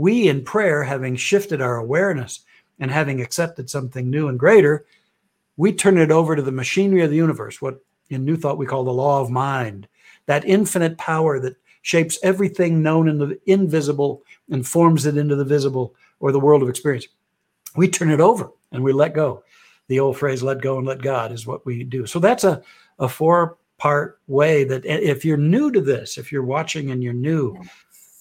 we 0.00 0.28
in 0.28 0.42
prayer 0.42 0.82
having 0.82 1.14
shifted 1.14 1.60
our 1.60 1.76
awareness 1.76 2.40
and 2.78 2.90
having 2.90 3.20
accepted 3.20 3.68
something 3.68 4.08
new 4.08 4.28
and 4.28 4.38
greater 4.38 4.86
we 5.60 5.74
turn 5.74 5.98
it 5.98 6.10
over 6.10 6.34
to 6.34 6.40
the 6.40 6.50
machinery 6.50 7.02
of 7.02 7.10
the 7.10 7.16
universe, 7.16 7.60
what 7.60 7.84
in 8.08 8.24
New 8.24 8.34
Thought 8.34 8.56
we 8.56 8.64
call 8.64 8.82
the 8.82 8.90
law 8.90 9.20
of 9.20 9.28
mind, 9.28 9.86
that 10.24 10.46
infinite 10.46 10.96
power 10.96 11.38
that 11.38 11.54
shapes 11.82 12.18
everything 12.22 12.82
known 12.82 13.08
in 13.08 13.18
the 13.18 13.38
invisible 13.44 14.22
and 14.50 14.66
forms 14.66 15.04
it 15.04 15.18
into 15.18 15.36
the 15.36 15.44
visible 15.44 15.94
or 16.18 16.32
the 16.32 16.40
world 16.40 16.62
of 16.62 16.70
experience. 16.70 17.06
We 17.76 17.88
turn 17.88 18.10
it 18.10 18.22
over 18.22 18.50
and 18.72 18.82
we 18.82 18.94
let 18.94 19.12
go. 19.12 19.44
The 19.88 20.00
old 20.00 20.16
phrase, 20.16 20.42
let 20.42 20.62
go 20.62 20.78
and 20.78 20.86
let 20.86 21.02
God, 21.02 21.30
is 21.30 21.46
what 21.46 21.66
we 21.66 21.84
do. 21.84 22.06
So 22.06 22.18
that's 22.20 22.44
a, 22.44 22.62
a 22.98 23.06
four 23.06 23.58
part 23.76 24.18
way 24.28 24.64
that 24.64 24.86
if 24.86 25.26
you're 25.26 25.36
new 25.36 25.70
to 25.72 25.82
this, 25.82 26.16
if 26.16 26.32
you're 26.32 26.42
watching 26.42 26.90
and 26.90 27.04
you're 27.04 27.12
new 27.12 27.54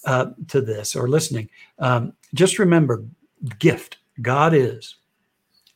uh, 0.04 0.32
to 0.50 0.60
this 0.60 0.94
or 0.94 1.08
listening, 1.08 1.50
um, 1.78 2.12
just 2.34 2.60
remember 2.60 3.06
gift. 3.60 4.00
God 4.22 4.54
is, 4.54 4.98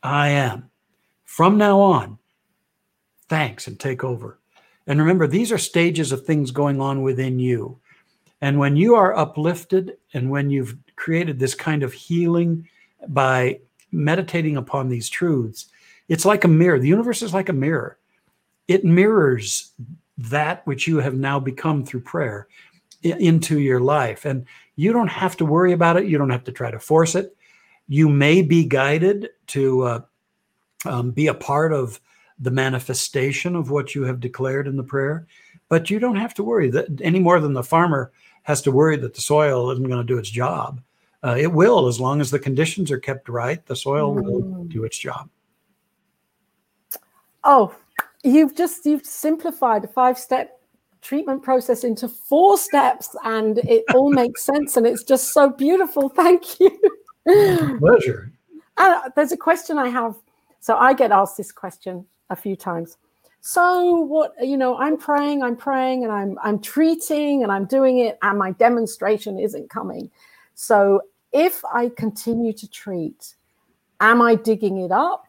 I 0.02 0.28
am, 0.28 0.68
from 1.34 1.58
now 1.58 1.80
on, 1.80 2.16
thanks 3.28 3.66
and 3.66 3.80
take 3.80 4.04
over. 4.04 4.38
And 4.86 5.00
remember, 5.00 5.26
these 5.26 5.50
are 5.50 5.58
stages 5.58 6.12
of 6.12 6.24
things 6.24 6.52
going 6.52 6.80
on 6.80 7.02
within 7.02 7.40
you. 7.40 7.80
And 8.40 8.56
when 8.60 8.76
you 8.76 8.94
are 8.94 9.16
uplifted 9.16 9.96
and 10.12 10.30
when 10.30 10.48
you've 10.48 10.76
created 10.94 11.40
this 11.40 11.56
kind 11.56 11.82
of 11.82 11.92
healing 11.92 12.68
by 13.08 13.58
meditating 13.90 14.56
upon 14.56 14.88
these 14.88 15.08
truths, 15.08 15.66
it's 16.06 16.24
like 16.24 16.44
a 16.44 16.48
mirror. 16.48 16.78
The 16.78 16.86
universe 16.86 17.20
is 17.20 17.34
like 17.34 17.48
a 17.48 17.52
mirror, 17.52 17.98
it 18.68 18.84
mirrors 18.84 19.72
that 20.16 20.64
which 20.68 20.86
you 20.86 20.98
have 20.98 21.14
now 21.14 21.40
become 21.40 21.84
through 21.84 22.02
prayer 22.02 22.46
into 23.02 23.58
your 23.58 23.80
life. 23.80 24.24
And 24.24 24.46
you 24.76 24.92
don't 24.92 25.08
have 25.08 25.36
to 25.38 25.44
worry 25.44 25.72
about 25.72 25.96
it, 25.96 26.06
you 26.06 26.16
don't 26.16 26.30
have 26.30 26.44
to 26.44 26.52
try 26.52 26.70
to 26.70 26.78
force 26.78 27.16
it. 27.16 27.36
You 27.88 28.08
may 28.08 28.40
be 28.40 28.64
guided 28.64 29.30
to 29.48 29.82
uh, 29.82 30.00
um, 30.86 31.10
be 31.10 31.26
a 31.26 31.34
part 31.34 31.72
of 31.72 32.00
the 32.38 32.50
manifestation 32.50 33.54
of 33.54 33.70
what 33.70 33.94
you 33.94 34.02
have 34.02 34.20
declared 34.20 34.66
in 34.66 34.76
the 34.76 34.82
prayer. 34.82 35.26
But 35.68 35.90
you 35.90 35.98
don't 35.98 36.16
have 36.16 36.34
to 36.34 36.42
worry 36.42 36.70
that 36.70 37.00
any 37.00 37.20
more 37.20 37.40
than 37.40 37.52
the 37.52 37.62
farmer 37.62 38.12
has 38.42 38.60
to 38.62 38.70
worry 38.70 38.96
that 38.96 39.14
the 39.14 39.20
soil 39.20 39.70
isn't 39.70 39.88
going 39.88 39.98
to 39.98 40.04
do 40.04 40.18
its 40.18 40.30
job. 40.30 40.80
Uh, 41.22 41.36
it 41.38 41.52
will, 41.52 41.86
as 41.86 41.98
long 41.98 42.20
as 42.20 42.30
the 42.30 42.38
conditions 42.38 42.90
are 42.90 42.98
kept 42.98 43.28
right, 43.28 43.64
the 43.66 43.76
soil 43.76 44.14
mm. 44.14 44.22
will 44.22 44.64
do 44.64 44.84
its 44.84 44.98
job. 44.98 45.28
Oh, 47.44 47.74
you've 48.22 48.54
just 48.54 48.84
you've 48.84 49.06
simplified 49.06 49.84
a 49.84 49.88
five-step 49.88 50.60
treatment 51.00 51.42
process 51.42 51.82
into 51.82 52.08
four 52.08 52.58
steps, 52.58 53.16
and 53.24 53.58
it 53.58 53.84
all 53.94 54.10
makes 54.12 54.42
sense, 54.42 54.76
and 54.76 54.86
it's 54.86 55.02
just 55.02 55.32
so 55.32 55.48
beautiful. 55.48 56.10
Thank 56.10 56.60
you. 56.60 56.78
Pleasure. 57.78 58.30
Uh, 58.76 59.08
there's 59.16 59.32
a 59.32 59.36
question 59.36 59.78
I 59.78 59.88
have 59.88 60.16
so 60.64 60.78
I 60.78 60.94
get 60.94 61.12
asked 61.12 61.36
this 61.36 61.52
question 61.52 62.06
a 62.30 62.36
few 62.36 62.56
times. 62.56 62.96
So 63.42 64.00
what 64.00 64.32
you 64.40 64.56
know, 64.56 64.78
I'm 64.78 64.96
praying, 64.96 65.42
I'm 65.42 65.56
praying, 65.56 66.04
and 66.04 66.10
I'm 66.10 66.38
I'm 66.42 66.58
treating 66.58 67.42
and 67.42 67.52
I'm 67.52 67.66
doing 67.66 67.98
it, 67.98 68.16
and 68.22 68.38
my 68.38 68.52
demonstration 68.52 69.38
isn't 69.38 69.68
coming. 69.68 70.10
So 70.54 71.02
if 71.34 71.62
I 71.66 71.90
continue 71.90 72.54
to 72.54 72.66
treat, 72.66 73.34
am 74.00 74.22
I 74.22 74.36
digging 74.36 74.78
it 74.78 74.90
up? 74.90 75.26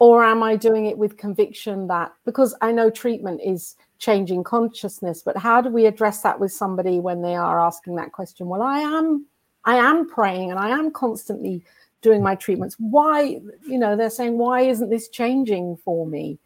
Or 0.00 0.24
am 0.24 0.42
I 0.42 0.56
doing 0.56 0.86
it 0.86 0.98
with 0.98 1.16
conviction 1.16 1.86
that 1.86 2.12
because 2.24 2.52
I 2.60 2.72
know 2.72 2.90
treatment 2.90 3.40
is 3.40 3.76
changing 4.00 4.42
consciousness, 4.42 5.22
but 5.22 5.36
how 5.36 5.60
do 5.60 5.68
we 5.68 5.86
address 5.86 6.22
that 6.22 6.40
with 6.40 6.50
somebody 6.50 6.98
when 6.98 7.22
they 7.22 7.36
are 7.36 7.64
asking 7.64 7.94
that 7.96 8.10
question? 8.10 8.48
Well, 8.48 8.62
I 8.62 8.80
am 8.80 9.26
I 9.64 9.76
am 9.76 10.08
praying 10.08 10.50
and 10.50 10.58
I 10.58 10.70
am 10.70 10.90
constantly 10.90 11.62
doing 12.02 12.22
my 12.22 12.34
treatments. 12.34 12.76
Why 12.78 13.40
you 13.66 13.78
know 13.78 13.96
they're 13.96 14.10
saying 14.10 14.36
why 14.36 14.62
isn't 14.62 14.90
this 14.90 15.08
changing 15.08 15.76
for 15.84 16.06
me? 16.06 16.38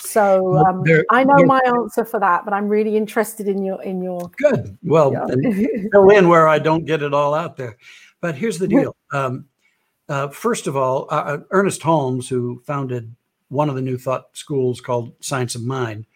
So 0.00 0.56
um, 0.56 0.82
i 1.10 1.22
know 1.22 1.44
my 1.44 1.60
answer 1.64 2.04
for 2.04 2.18
that 2.18 2.44
but 2.44 2.52
i'm 2.52 2.66
really 2.66 2.96
interested 2.96 3.46
in 3.46 3.62
your 3.62 3.80
in 3.82 4.02
your 4.02 4.32
good. 4.36 4.76
Well 4.82 5.12
yeah. 5.12 5.26
fill 5.92 6.10
in 6.10 6.28
where 6.28 6.48
i 6.48 6.58
don't 6.58 6.84
get 6.84 7.02
it 7.02 7.14
all 7.14 7.34
out 7.34 7.56
there. 7.56 7.76
But 8.20 8.34
here's 8.34 8.58
the 8.58 8.68
deal. 8.68 8.96
Um, 9.14 9.44
uh, 10.08 10.28
first 10.28 10.66
of 10.66 10.74
all 10.74 11.06
uh, 11.10 11.14
uh, 11.14 11.38
ernest 11.50 11.82
holmes 11.82 12.28
who 12.28 12.62
founded 12.66 13.14
one 13.48 13.68
of 13.68 13.74
the 13.74 13.82
new 13.82 13.98
thought 13.98 14.28
schools 14.32 14.80
called 14.80 15.12
science 15.20 15.54
of 15.54 15.62
mind 15.62 16.06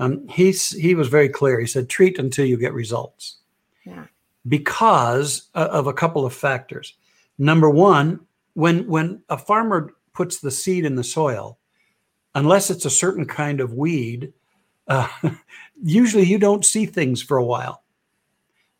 um, 0.00 0.26
he's 0.28 0.70
he 0.70 0.94
was 0.94 1.08
very 1.08 1.28
clear. 1.28 1.60
He 1.60 1.66
said 1.66 1.88
treat 1.88 2.18
until 2.18 2.46
you 2.46 2.56
get 2.56 2.72
results. 2.72 3.36
Yeah. 3.84 4.04
because 4.46 5.48
uh, 5.54 5.68
of 5.70 5.86
a 5.86 5.92
couple 5.92 6.26
of 6.26 6.34
factors 6.34 6.94
Number 7.40 7.70
one, 7.70 8.20
when 8.52 8.86
when 8.86 9.22
a 9.30 9.38
farmer 9.38 9.94
puts 10.12 10.40
the 10.40 10.50
seed 10.50 10.84
in 10.84 10.96
the 10.96 11.02
soil, 11.02 11.58
unless 12.34 12.68
it's 12.68 12.84
a 12.84 12.90
certain 12.90 13.24
kind 13.24 13.62
of 13.62 13.72
weed, 13.72 14.34
uh, 14.88 15.08
usually 15.82 16.26
you 16.26 16.38
don't 16.38 16.66
see 16.66 16.84
things 16.84 17.22
for 17.22 17.38
a 17.38 17.44
while. 17.44 17.82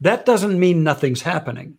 That 0.02 0.26
doesn't 0.26 0.60
mean 0.60 0.84
nothing's 0.84 1.22
happening. 1.22 1.78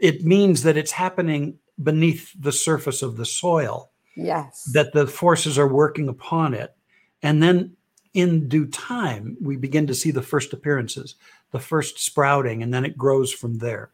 It 0.00 0.24
means 0.24 0.62
that 0.62 0.76
it's 0.76 0.92
happening 0.92 1.58
beneath 1.82 2.30
the 2.38 2.52
surface 2.52 3.02
of 3.02 3.16
the 3.16 3.26
soil. 3.26 3.90
Yes. 4.14 4.70
That 4.72 4.92
the 4.92 5.08
forces 5.08 5.58
are 5.58 5.66
working 5.66 6.08
upon 6.08 6.54
it. 6.54 6.76
And 7.22 7.42
then 7.42 7.76
in 8.14 8.48
due 8.48 8.66
time, 8.66 9.36
we 9.40 9.56
begin 9.56 9.88
to 9.88 9.94
see 9.94 10.12
the 10.12 10.22
first 10.22 10.52
appearances, 10.52 11.16
the 11.50 11.58
first 11.58 11.98
sprouting, 11.98 12.62
and 12.62 12.72
then 12.72 12.84
it 12.84 12.96
grows 12.96 13.32
from 13.32 13.58
there. 13.58 13.90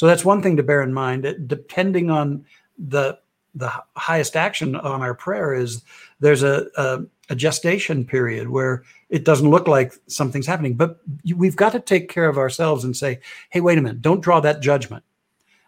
So 0.00 0.06
that's 0.06 0.24
one 0.24 0.40
thing 0.40 0.56
to 0.56 0.62
bear 0.62 0.80
in 0.80 0.94
mind. 0.94 1.26
Depending 1.46 2.10
on 2.10 2.46
the 2.78 3.18
the 3.54 3.70
highest 3.96 4.34
action 4.34 4.74
on 4.74 5.02
our 5.02 5.12
prayer 5.12 5.52
is 5.52 5.82
there's 6.20 6.42
a, 6.42 6.68
a, 6.78 7.00
a 7.28 7.34
gestation 7.34 8.06
period 8.06 8.48
where 8.48 8.82
it 9.10 9.26
doesn't 9.26 9.50
look 9.50 9.68
like 9.68 9.92
something's 10.06 10.46
happening, 10.46 10.72
but 10.72 11.00
we've 11.36 11.54
got 11.54 11.72
to 11.72 11.80
take 11.80 12.08
care 12.08 12.30
of 12.30 12.38
ourselves 12.38 12.82
and 12.82 12.96
say, 12.96 13.20
hey, 13.50 13.60
wait 13.60 13.76
a 13.76 13.82
minute, 13.82 14.00
don't 14.00 14.22
draw 14.22 14.40
that 14.40 14.62
judgment. 14.62 15.04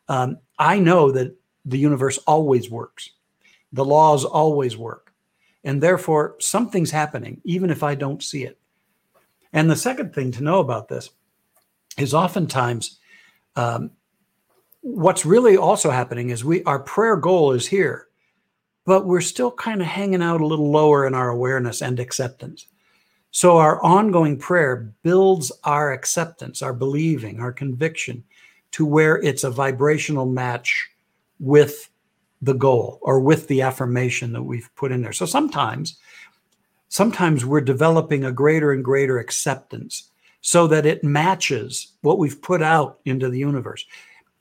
Um, 0.09 0.39
I 0.59 0.79
know 0.79 1.13
that 1.13 1.37
the 1.67 1.77
universe 1.77 2.17
always 2.27 2.71
works, 2.71 3.11
the 3.71 3.85
laws 3.85 4.25
always 4.25 4.79
work. 4.79 5.13
And 5.63 5.83
therefore, 5.83 6.37
something's 6.39 6.91
happening, 6.91 7.43
even 7.45 7.69
if 7.69 7.83
I 7.83 7.97
don't 7.97 8.23
see 8.23 8.45
it. 8.45 8.59
And 9.53 9.71
the 9.71 9.77
second 9.77 10.15
thing 10.15 10.33
to 10.33 10.43
know 10.43 10.61
about 10.61 10.89
this 10.89 11.11
is 11.99 12.15
oftentimes 12.15 12.99
um, 13.57 13.91
what's 14.83 15.25
really 15.25 15.57
also 15.57 15.91
happening 15.91 16.31
is 16.31 16.45
we 16.45 16.63
our 16.65 16.81
prayer 16.81 17.17
goal 17.17 17.53
is 17.53 17.67
here, 17.67 18.09
but 18.85 19.07
we're 19.07 19.21
still 19.21 19.51
kind 19.51 19.81
of 19.81 19.87
hanging 19.87 20.23
out 20.23 20.41
a 20.41 20.47
little 20.47 20.71
lower 20.71 21.07
in 21.07 21.15
our 21.15 21.31
awareness 21.31 21.81
and 21.81 21.99
acceptance. 21.99 22.67
So 23.31 23.57
our 23.57 23.83
ongoing 23.83 24.39
prayer 24.39 24.93
builds 25.03 25.51
our 25.65 25.93
acceptance, 25.93 26.61
our 26.61 26.75
believing, 26.75 27.41
our 27.41 27.53
conviction 27.53 28.25
to 28.73 28.85
where 28.85 29.17
it's 29.23 29.45
a 29.45 29.51
vibrational 29.51 30.27
match 30.27 30.91
with 31.39 31.89
the 32.43 32.55
goal 32.55 32.99
or 33.03 33.21
with 33.21 33.47
the 33.49 33.63
affirmation 33.63 34.33
that 34.33 34.43
we've 34.43 34.69
put 34.75 34.93
in 34.93 35.01
there. 35.01 35.13
So 35.13 35.27
sometimes 35.27 35.97
sometimes 36.89 37.47
we're 37.47 37.63
developing 37.63 38.25
a 38.25 38.33
greater 38.33 38.73
and 38.73 38.85
greater 38.85 39.19
acceptance 39.19 40.11
so 40.43 40.67
that 40.67 40.85
it 40.85 41.05
matches 41.05 41.95
what 42.03 42.19
we've 42.19 42.43
put 42.43 42.61
out 42.61 42.99
into 43.07 43.31
the 43.31 43.39
universe. 43.39 43.87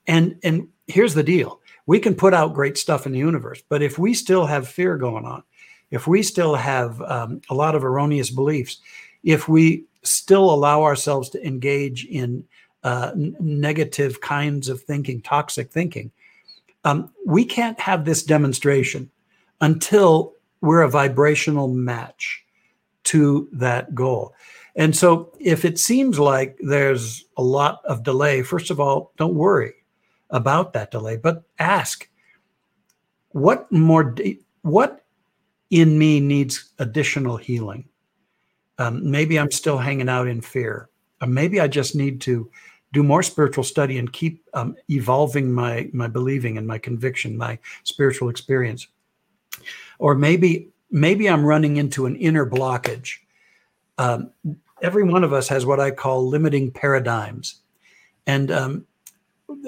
And 0.08 0.38
and 0.44 0.68
here's 0.88 1.14
the 1.14 1.24
deal. 1.24 1.60
We 1.86 2.00
can 2.00 2.16
put 2.16 2.34
out 2.34 2.54
great 2.54 2.78
stuff 2.78 3.06
in 3.06 3.12
the 3.12 3.20
universe, 3.20 3.62
but 3.68 3.82
if 3.82 3.98
we 3.98 4.14
still 4.14 4.46
have 4.46 4.68
fear 4.68 4.98
going 4.98 5.26
on, 5.26 5.44
if 5.90 6.08
we 6.08 6.24
still 6.24 6.56
have 6.56 7.02
um, 7.02 7.42
a 7.50 7.56
lot 7.56 7.76
of 7.76 7.84
erroneous 7.84 8.30
beliefs, 8.30 8.80
if 9.24 9.48
we 9.48 9.86
still 10.04 10.52
allow 10.52 10.84
ourselves 10.84 11.30
to 11.30 11.46
engage 11.46 12.06
in 12.06 12.44
uh, 12.84 13.12
n- 13.14 13.36
negative 13.40 14.22
kinds 14.22 14.70
of 14.70 14.82
thinking, 14.82 15.22
toxic 15.22 15.72
thinking, 15.72 16.12
um, 16.86 17.12
we 17.26 17.46
can't 17.46 17.80
have 17.80 18.06
this 18.06 18.24
demonstration 18.24 19.10
until 19.60 20.34
we're 20.62 20.82
a 20.82 20.90
vibrational 20.90 21.68
match 21.68 22.44
to 23.04 23.48
that 23.52 23.94
goal. 23.94 24.34
And 24.76 24.96
so, 24.96 25.34
if 25.40 25.66
it 25.66 25.78
seems 25.78 26.18
like 26.18 26.58
there's 26.62 27.26
a 27.36 27.44
lot 27.44 27.82
of 27.84 28.04
delay, 28.04 28.42
first 28.42 28.72
of 28.72 28.80
all, 28.80 29.12
don't 29.18 29.36
worry 29.36 29.74
about 30.32 30.74
that 30.74 30.92
delay, 30.92 31.18
but 31.18 31.44
ask 31.60 32.10
what 33.30 33.72
more, 33.72 34.16
what 34.62 35.06
in 35.70 35.98
me 35.98 36.20
needs 36.20 36.74
additional 36.80 37.38
healing? 37.38 37.88
Um, 38.78 39.10
maybe 39.10 39.40
I'm 39.40 39.52
still 39.52 39.78
hanging 39.78 40.10
out 40.10 40.28
in 40.28 40.42
fear. 40.42 40.90
Uh, 41.22 41.28
maybe 41.28 41.60
I 41.60 41.68
just 41.68 41.96
need 41.96 42.20
to 42.22 42.50
do 42.94 43.04
more 43.04 43.24
spiritual 43.24 43.64
study 43.64 43.98
and 43.98 44.12
keep 44.12 44.44
um, 44.54 44.76
evolving 44.90 45.52
my 45.52 45.90
my 45.94 46.08
believing 46.08 46.58
and 46.58 46.68
my 46.68 46.78
conviction, 46.78 47.38
my 47.38 47.58
spiritual 47.84 48.30
experience. 48.30 48.88
Or 50.00 50.16
maybe 50.16 50.70
maybe 50.90 51.30
I'm 51.30 51.46
running 51.46 51.78
into 51.78 52.06
an 52.06 52.16
inner 52.16 52.46
blockage. 52.46 53.18
Um, 53.98 54.32
every 54.82 55.04
one 55.04 55.24
of 55.24 55.32
us 55.32 55.48
has 55.48 55.66
what 55.66 55.80
I 55.80 55.92
call 55.92 56.28
limiting 56.28 56.72
paradigms, 56.72 57.62
and 58.26 58.52
um, 58.52 58.86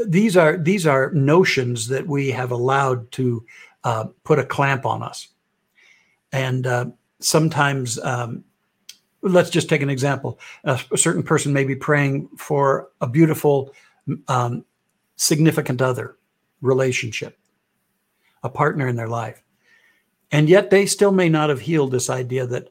these 0.07 0.37
are 0.37 0.57
these 0.57 0.85
are 0.87 1.11
notions 1.11 1.87
that 1.87 2.07
we 2.07 2.31
have 2.31 2.51
allowed 2.51 3.11
to 3.13 3.45
uh, 3.83 4.05
put 4.23 4.39
a 4.39 4.45
clamp 4.45 4.85
on 4.85 5.03
us. 5.03 5.27
And 6.31 6.65
uh, 6.65 6.85
sometimes, 7.19 7.99
um, 7.99 8.43
let's 9.21 9.49
just 9.49 9.69
take 9.69 9.81
an 9.81 9.89
example. 9.89 10.39
A, 10.63 10.79
a, 10.91 10.97
certain 10.97 11.23
person 11.23 11.53
may 11.53 11.63
be 11.63 11.75
praying 11.75 12.29
for 12.37 12.89
a 13.01 13.07
beautiful, 13.07 13.73
um, 14.27 14.65
significant 15.15 15.81
other 15.81 16.17
relationship, 16.61 17.37
a 18.41 18.49
partner 18.49 18.87
in 18.87 18.95
their 18.95 19.07
life. 19.07 19.43
And 20.31 20.49
yet 20.49 20.71
they 20.71 20.85
still 20.87 21.11
may 21.11 21.29
not 21.29 21.49
have 21.49 21.61
healed 21.61 21.91
this 21.91 22.09
idea 22.09 22.47
that 22.47 22.69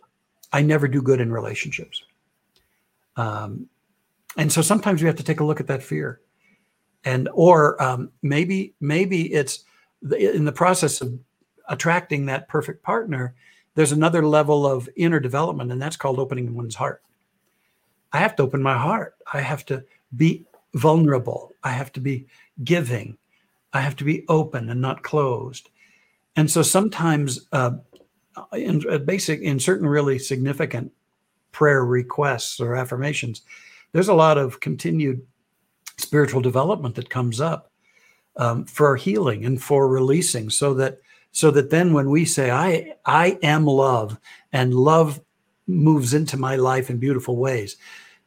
I 0.53 0.62
never 0.62 0.88
do 0.88 1.01
good 1.01 1.20
in 1.20 1.33
relationships. 1.33 2.03
Um, 3.16 3.68
and 4.37 4.51
so 4.51 4.62
sometimes 4.62 5.03
we 5.03 5.07
have 5.07 5.16
to 5.16 5.22
take 5.22 5.40
a 5.40 5.44
look 5.44 5.61
at 5.61 5.66
that 5.68 5.83
fear 5.83 6.20
and 7.05 7.29
or 7.33 7.81
um, 7.83 8.11
maybe 8.23 8.75
maybe 8.81 9.33
it's 9.33 9.65
in 10.19 10.45
the 10.45 10.53
process 10.53 11.01
of 11.01 11.19
attracting 11.69 12.27
that 12.27 12.49
perfect 12.49 12.83
partner 12.83 13.35
there's 13.75 13.93
another 13.93 14.27
level 14.27 14.67
of 14.67 14.88
inner 14.97 15.21
development 15.21 15.73
and 15.73 15.81
that's 15.81 15.97
called 15.97 16.19
opening 16.19 16.55
one's 16.55 16.75
heart. 16.75 17.03
I 18.12 18.19
have 18.19 18.37
to 18.37 18.43
open 18.43 18.62
my 18.62 18.77
heart. 18.77 19.15
I 19.33 19.41
have 19.41 19.65
to 19.67 19.85
be 20.17 20.45
vulnerable. 20.75 21.53
I 21.65 21.71
have 21.71 21.93
to 21.93 22.01
be 22.01 22.27
giving. 22.65 23.17
I 23.73 23.81
have 23.81 23.97
to 23.97 24.05
be 24.05 24.25
open 24.29 24.69
and 24.69 24.81
not 24.81 25.03
closed. 25.03 25.71
And 26.37 26.51
so 26.51 26.62
sometimes 26.62 27.47
uh, 27.53 27.73
in 28.53 28.87
uh, 28.88 28.99
basic 28.99 29.41
in 29.41 29.59
certain 29.59 29.87
really 29.87 30.19
significant 30.19 30.93
prayer 31.53 31.85
requests 31.85 32.61
or 32.61 32.75
affirmations 32.75 33.43
there's 33.93 34.09
a 34.09 34.15
lot 34.15 34.38
of 34.38 34.59
continued 34.61 35.21
spiritual 36.03 36.41
development 36.41 36.95
that 36.97 37.09
comes 37.09 37.41
up 37.41 37.71
um, 38.37 38.65
for 38.65 38.97
healing 38.97 39.45
and 39.45 39.62
for 39.62 39.88
releasing 39.88 40.51
so 40.51 40.75
that 40.75 40.99
so 41.33 41.51
that 41.51 41.71
then 41.71 41.93
when 41.93 42.11
we 42.11 42.25
say 42.25 42.51
i 42.51 42.93
i 43.07 43.38
am 43.43 43.65
love 43.65 44.19
and 44.53 44.75
love 44.75 45.21
moves 45.67 46.12
into 46.15 46.37
my 46.37 46.57
life 46.57 46.91
in 46.91 46.99
beautiful 46.99 47.37
ways 47.37 47.77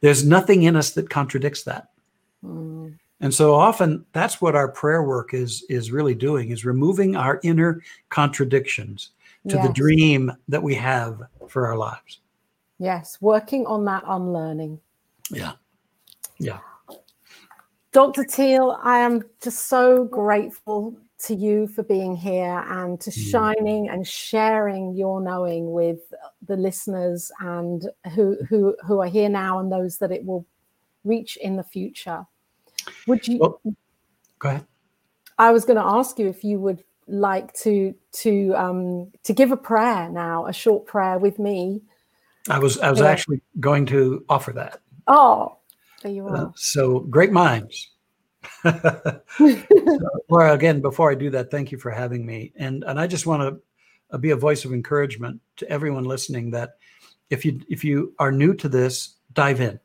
there's 0.00 0.24
nothing 0.24 0.64
in 0.64 0.76
us 0.76 0.90
that 0.90 1.08
contradicts 1.08 1.62
that. 1.64 1.88
Mm. 2.44 2.98
and 3.20 3.34
so 3.34 3.54
often 3.54 4.04
that's 4.12 4.40
what 4.40 4.54
our 4.54 4.68
prayer 4.68 5.02
work 5.02 5.34
is 5.34 5.64
is 5.68 5.90
really 5.90 6.14
doing 6.14 6.50
is 6.50 6.64
removing 6.64 7.16
our 7.16 7.40
inner 7.42 7.82
contradictions 8.10 9.10
to 9.48 9.56
yes. 9.56 9.66
the 9.66 9.72
dream 9.72 10.32
that 10.48 10.62
we 10.62 10.74
have 10.74 11.22
for 11.48 11.66
our 11.66 11.76
lives. 11.76 12.20
Yes 12.78 13.18
working 13.20 13.66
on 13.66 13.84
that 13.86 14.04
unlearning. 14.06 14.80
Yeah. 15.30 15.52
Yeah 16.38 16.58
Dr. 17.96 18.24
Teel, 18.24 18.78
I 18.82 18.98
am 18.98 19.24
just 19.40 19.68
so 19.68 20.04
grateful 20.04 20.94
to 21.20 21.34
you 21.34 21.66
for 21.66 21.82
being 21.82 22.14
here 22.14 22.62
and 22.68 23.00
to 23.00 23.08
mm. 23.08 23.30
shining 23.30 23.88
and 23.88 24.06
sharing 24.06 24.94
your 24.94 25.22
knowing 25.22 25.72
with 25.72 26.00
the 26.46 26.58
listeners 26.58 27.32
and 27.40 27.88
who 28.14 28.36
who 28.50 28.76
who 28.84 29.00
are 29.00 29.06
here 29.06 29.30
now 29.30 29.60
and 29.60 29.72
those 29.72 29.96
that 29.96 30.12
it 30.12 30.26
will 30.26 30.44
reach 31.04 31.38
in 31.38 31.56
the 31.56 31.62
future. 31.62 32.26
Would 33.06 33.26
you 33.26 33.38
well, 33.38 33.62
go 34.40 34.48
ahead? 34.50 34.66
I 35.38 35.50
was 35.52 35.64
going 35.64 35.78
to 35.78 35.86
ask 35.86 36.18
you 36.18 36.28
if 36.28 36.44
you 36.44 36.60
would 36.60 36.84
like 37.06 37.54
to 37.60 37.94
to 38.12 38.52
um 38.56 39.10
to 39.22 39.32
give 39.32 39.52
a 39.52 39.56
prayer 39.56 40.10
now, 40.10 40.44
a 40.44 40.52
short 40.52 40.84
prayer 40.84 41.18
with 41.18 41.38
me. 41.38 41.80
I 42.50 42.58
was 42.58 42.78
I 42.78 42.90
was 42.90 43.00
yeah. 43.00 43.06
actually 43.06 43.40
going 43.58 43.86
to 43.86 44.22
offer 44.28 44.52
that. 44.52 44.82
Oh, 45.06 45.56
there 46.06 46.14
you 46.14 46.26
uh, 46.26 46.30
are. 46.30 46.36
Uh, 46.36 46.50
so 46.54 47.00
great 47.00 47.32
minds. 47.32 47.90
so, 48.62 49.20
Laura, 50.28 50.52
again, 50.52 50.80
before 50.80 51.10
I 51.10 51.14
do 51.14 51.30
that, 51.30 51.50
thank 51.50 51.72
you 51.72 51.78
for 51.78 51.90
having 51.90 52.24
me. 52.24 52.52
And 52.56 52.84
and 52.84 52.98
I 52.98 53.06
just 53.06 53.26
want 53.26 53.42
to 53.42 53.60
uh, 54.14 54.18
be 54.18 54.30
a 54.30 54.36
voice 54.36 54.64
of 54.64 54.72
encouragement 54.72 55.40
to 55.56 55.68
everyone 55.68 56.04
listening 56.04 56.50
that 56.52 56.78
if 57.30 57.44
you 57.44 57.60
if 57.68 57.84
you 57.84 58.14
are 58.18 58.30
new 58.30 58.54
to 58.54 58.68
this, 58.68 59.16
dive 59.32 59.60
in. 59.60 59.80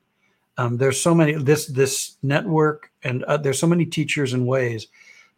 Um, 0.57 0.77
there's 0.77 1.01
so 1.01 1.15
many 1.15 1.34
this 1.34 1.65
this 1.67 2.17
network 2.21 2.91
and 3.03 3.23
uh, 3.23 3.38
there's 3.38 3.60
so 3.60 3.67
many 3.67 3.86
teachers 3.86 4.34
and 4.34 4.45
ways 4.45 4.88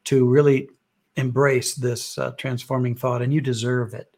to 0.05 0.27
really 0.27 0.69
embrace 1.15 1.75
this 1.75 2.17
uh, 2.17 2.31
transforming 2.31 2.95
thought, 2.95 3.21
and 3.21 3.33
you 3.33 3.39
deserve 3.39 3.93
it. 3.93 4.13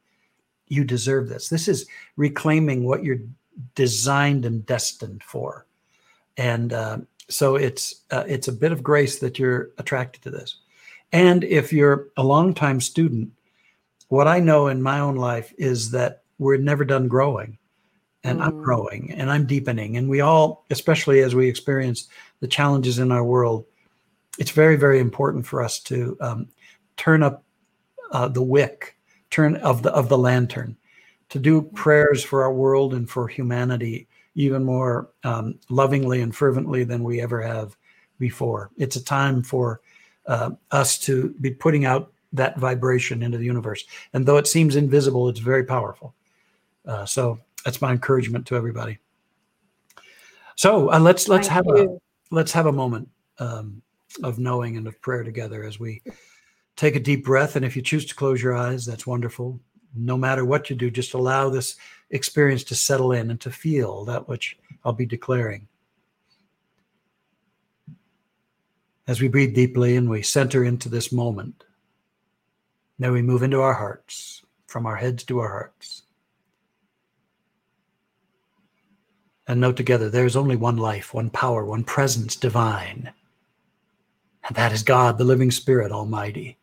You 0.67 0.83
deserve 0.83 1.29
this. 1.29 1.47
This 1.47 1.67
is 1.67 1.85
reclaiming 2.15 2.85
what 2.85 3.03
you're 3.03 3.19
designed 3.75 4.45
and 4.45 4.65
destined 4.65 5.21
for 5.21 5.64
and 6.37 6.73
uh, 6.73 6.97
so 7.29 7.55
it's 7.55 8.03
uh, 8.11 8.23
it's 8.27 8.47
a 8.47 8.53
bit 8.53 8.71
of 8.71 8.83
grace 8.83 9.19
that 9.19 9.39
you're 9.39 9.71
attracted 9.77 10.21
to 10.23 10.31
this. 10.31 10.57
And 11.11 11.43
if 11.43 11.71
you're 11.71 12.09
a 12.17 12.23
longtime 12.23 12.81
student 12.81 13.31
what 14.09 14.27
i 14.27 14.39
know 14.39 14.67
in 14.67 14.81
my 14.81 14.99
own 14.99 15.15
life 15.15 15.53
is 15.57 15.91
that 15.91 16.23
we're 16.37 16.57
never 16.57 16.85
done 16.85 17.07
growing. 17.07 17.57
And 18.23 18.39
mm. 18.39 18.45
i'm 18.45 18.61
growing 18.61 19.11
and 19.11 19.31
i'm 19.31 19.45
deepening. 19.45 19.97
And 19.97 20.09
we 20.09 20.21
all 20.21 20.65
especially 20.69 21.21
as 21.21 21.35
we 21.35 21.47
experience 21.47 22.07
the 22.39 22.47
challenges 22.47 22.99
in 22.99 23.11
our 23.11 23.23
world 23.23 23.65
it's 24.37 24.51
very 24.51 24.75
very 24.75 24.99
important 24.99 25.45
for 25.45 25.61
us 25.61 25.79
to 25.79 26.17
um, 26.21 26.47
turn 26.97 27.23
up 27.23 27.43
uh, 28.11 28.27
the 28.27 28.41
wick 28.41 28.97
turn 29.29 29.55
of 29.57 29.83
the 29.83 29.91
of 29.91 30.09
the 30.09 30.17
lantern 30.17 30.75
to 31.29 31.39
do 31.39 31.61
prayers 31.61 32.23
for 32.23 32.43
our 32.43 32.53
world 32.53 32.93
and 32.93 33.09
for 33.09 33.27
humanity 33.27 34.07
even 34.35 34.63
more 34.63 35.09
um, 35.23 35.57
lovingly 35.69 36.21
and 36.21 36.35
fervently 36.35 36.83
than 36.83 37.03
we 37.03 37.21
ever 37.21 37.41
have 37.41 37.75
before. 38.19 38.69
It's 38.77 38.95
a 38.95 39.03
time 39.03 39.41
for 39.41 39.81
uh, 40.27 40.51
us 40.71 40.97
to 40.99 41.33
be 41.41 41.51
putting 41.51 41.85
out 41.85 42.11
that 42.33 42.57
vibration 42.57 43.23
into 43.23 43.37
the 43.37 43.45
universe. 43.45 43.85
And 44.13 44.25
though 44.25 44.37
it 44.37 44.47
seems 44.47 44.75
invisible, 44.75 45.29
it's 45.29 45.39
very 45.39 45.63
powerful. 45.63 46.13
Uh, 46.85 47.05
so 47.05 47.39
that's 47.63 47.81
my 47.81 47.91
encouragement 47.91 48.45
to 48.47 48.55
everybody. 48.55 48.99
So 50.55 50.91
uh, 50.91 50.99
let's 50.99 51.27
let's 51.27 51.47
Thank 51.47 51.67
have 51.67 51.77
you. 51.77 51.99
a 52.31 52.35
let's 52.35 52.51
have 52.51 52.65
a 52.65 52.71
moment 52.71 53.09
um, 53.39 53.81
of 54.23 54.39
knowing 54.39 54.77
and 54.77 54.87
of 54.87 54.99
prayer 55.01 55.23
together 55.23 55.63
as 55.63 55.79
we 55.79 56.01
take 56.75 56.95
a 56.95 56.99
deep 56.99 57.25
breath. 57.25 57.55
And 57.55 57.65
if 57.65 57.75
you 57.75 57.81
choose 57.81 58.05
to 58.05 58.15
close 58.15 58.41
your 58.41 58.55
eyes, 58.55 58.85
that's 58.85 59.07
wonderful. 59.07 59.59
No 59.93 60.17
matter 60.17 60.45
what 60.45 60.69
you 60.69 60.75
do, 60.75 60.89
just 60.89 61.13
allow 61.13 61.49
this 61.49 61.75
experience 62.09 62.63
to 62.65 62.75
settle 62.75 63.11
in 63.11 63.29
and 63.29 63.39
to 63.41 63.51
feel 63.51 64.05
that 64.05 64.27
which 64.27 64.57
I'll 64.83 64.93
be 64.93 65.05
declaring. 65.05 65.67
As 69.07 69.21
we 69.21 69.27
breathe 69.27 69.53
deeply 69.53 69.95
and 69.95 70.09
we 70.09 70.23
center 70.23 70.63
into 70.63 70.89
this 70.89 71.11
moment, 71.11 71.63
now 72.97 73.11
we 73.11 73.21
move 73.21 73.43
into 73.43 73.61
our 73.61 73.73
hearts, 73.73 74.43
from 74.67 74.85
our 74.85 74.95
heads 74.95 75.23
to 75.25 75.39
our 75.39 75.49
hearts. 75.49 76.03
And 79.47 79.61
note 79.61 79.77
together 79.77 80.09
there 80.09 80.25
is 80.25 80.35
only 80.35 80.55
one 80.55 80.77
life, 80.77 81.13
one 81.13 81.29
power, 81.29 81.63
one 81.65 81.83
presence 81.83 82.35
divine. 82.35 83.11
And 84.47 84.55
that 84.55 84.71
is 84.71 84.83
God, 84.83 85.17
the 85.17 85.23
living 85.23 85.51
Spirit 85.51 85.91
Almighty, 85.91 86.57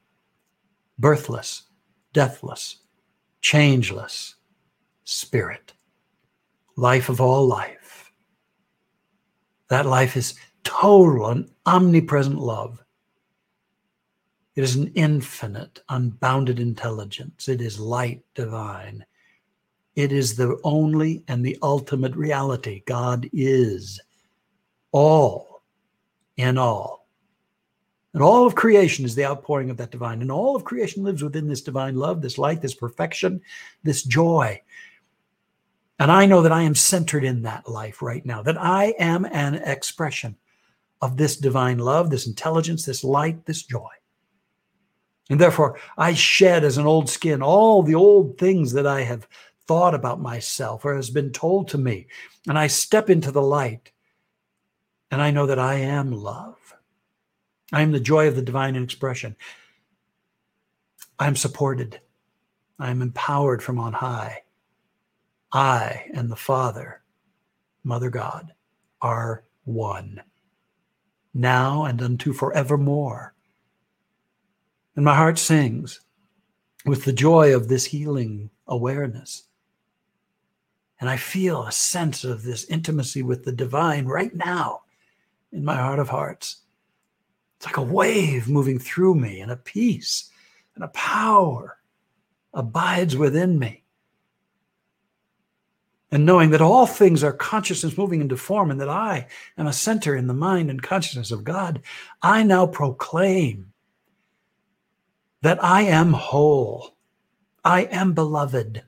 birthless, 0.98 1.62
deathless, 2.12 2.78
changeless 3.42 4.36
Spirit, 5.04 5.72
life 6.76 7.08
of 7.08 7.20
all 7.20 7.46
life. 7.46 8.12
That 9.68 9.84
life 9.84 10.16
is 10.16 10.34
total 10.64 11.28
and 11.28 11.50
omnipresent 11.66 12.38
love. 12.38 12.82
It 14.54 14.62
is 14.62 14.76
an 14.76 14.92
infinite, 14.94 15.80
unbounded 15.88 16.60
intelligence. 16.60 17.48
It 17.48 17.60
is 17.60 17.80
light 17.80 18.22
divine. 18.34 19.04
It 19.96 20.12
is 20.12 20.36
the 20.36 20.58
only 20.62 21.24
and 21.28 21.44
the 21.44 21.58
ultimate 21.62 22.14
reality. 22.14 22.82
God 22.86 23.28
is 23.32 24.00
all 24.92 25.62
in 26.36 26.58
all. 26.58 27.01
And 28.14 28.22
all 28.22 28.46
of 28.46 28.54
creation 28.54 29.04
is 29.04 29.14
the 29.14 29.24
outpouring 29.24 29.70
of 29.70 29.76
that 29.78 29.90
divine. 29.90 30.20
And 30.20 30.30
all 30.30 30.54
of 30.54 30.64
creation 30.64 31.02
lives 31.02 31.22
within 31.22 31.48
this 31.48 31.62
divine 31.62 31.96
love, 31.96 32.20
this 32.20 32.38
light, 32.38 32.60
this 32.60 32.74
perfection, 32.74 33.40
this 33.82 34.02
joy. 34.02 34.60
And 35.98 36.10
I 36.10 36.26
know 36.26 36.42
that 36.42 36.52
I 36.52 36.62
am 36.62 36.74
centered 36.74 37.24
in 37.24 37.42
that 37.42 37.68
life 37.68 38.02
right 38.02 38.24
now, 38.26 38.42
that 38.42 38.60
I 38.60 38.94
am 38.98 39.24
an 39.26 39.54
expression 39.54 40.36
of 41.00 41.16
this 41.16 41.36
divine 41.36 41.78
love, 41.78 42.10
this 42.10 42.26
intelligence, 42.26 42.84
this 42.84 43.02
light, 43.02 43.46
this 43.46 43.62
joy. 43.62 43.90
And 45.30 45.40
therefore, 45.40 45.78
I 45.96 46.12
shed 46.12 46.64
as 46.64 46.78
an 46.78 46.86
old 46.86 47.08
skin 47.08 47.42
all 47.42 47.82
the 47.82 47.94
old 47.94 48.36
things 48.36 48.72
that 48.72 48.86
I 48.86 49.02
have 49.02 49.26
thought 49.66 49.94
about 49.94 50.20
myself 50.20 50.84
or 50.84 50.94
has 50.94 51.08
been 51.08 51.30
told 51.30 51.68
to 51.68 51.78
me. 51.78 52.06
And 52.48 52.58
I 52.58 52.66
step 52.66 53.08
into 53.08 53.30
the 53.30 53.42
light 53.42 53.90
and 55.10 55.22
I 55.22 55.30
know 55.30 55.46
that 55.46 55.58
I 55.58 55.74
am 55.74 56.10
love. 56.10 56.56
I 57.72 57.82
am 57.82 57.92
the 57.92 58.00
joy 58.00 58.28
of 58.28 58.36
the 58.36 58.42
divine 58.42 58.76
in 58.76 58.82
expression. 58.82 59.36
I 61.18 61.26
am 61.26 61.36
supported. 61.36 62.00
I 62.78 62.90
am 62.90 63.00
empowered 63.00 63.62
from 63.62 63.78
on 63.78 63.94
high. 63.94 64.42
I 65.52 66.06
and 66.14 66.30
the 66.30 66.36
Father, 66.36 67.02
Mother 67.84 68.10
God, 68.10 68.52
are 69.00 69.44
one 69.64 70.22
now 71.34 71.84
and 71.84 72.02
unto 72.02 72.32
forevermore. 72.32 73.34
And 74.96 75.04
my 75.04 75.14
heart 75.14 75.38
sings 75.38 76.00
with 76.84 77.04
the 77.04 77.12
joy 77.12 77.54
of 77.54 77.68
this 77.68 77.86
healing 77.86 78.50
awareness. 78.66 79.44
And 81.00 81.08
I 81.08 81.16
feel 81.16 81.64
a 81.64 81.72
sense 81.72 82.24
of 82.24 82.42
this 82.42 82.64
intimacy 82.66 83.22
with 83.22 83.44
the 83.44 83.52
divine 83.52 84.06
right 84.06 84.34
now 84.34 84.82
in 85.52 85.64
my 85.64 85.76
heart 85.76 85.98
of 85.98 86.08
hearts. 86.08 86.58
It's 87.62 87.66
like 87.66 87.76
a 87.76 87.82
wave 87.82 88.48
moving 88.48 88.80
through 88.80 89.14
me, 89.14 89.40
and 89.40 89.52
a 89.52 89.56
peace 89.56 90.32
and 90.74 90.82
a 90.82 90.88
power 90.88 91.78
abides 92.52 93.16
within 93.16 93.56
me 93.56 93.84
and 96.12 96.26
knowing 96.26 96.50
that 96.50 96.60
all 96.60 96.86
things 96.86 97.24
are 97.24 97.32
consciousness 97.32 97.96
moving 97.96 98.20
into 98.20 98.36
form 98.36 98.70
and 98.70 98.80
that 98.80 98.88
I 98.88 99.28
am 99.56 99.66
a 99.68 99.72
center 99.72 100.14
in 100.14 100.26
the 100.26 100.34
mind 100.34 100.70
and 100.70 100.82
consciousness 100.82 101.30
of 101.30 101.44
God, 101.44 101.80
I 102.20 102.42
now 102.42 102.66
proclaim 102.66 103.72
that 105.40 105.62
I 105.64 105.82
am 105.82 106.12
whole. 106.12 106.96
I 107.64 107.84
am 107.84 108.12
beloved. 108.12 108.82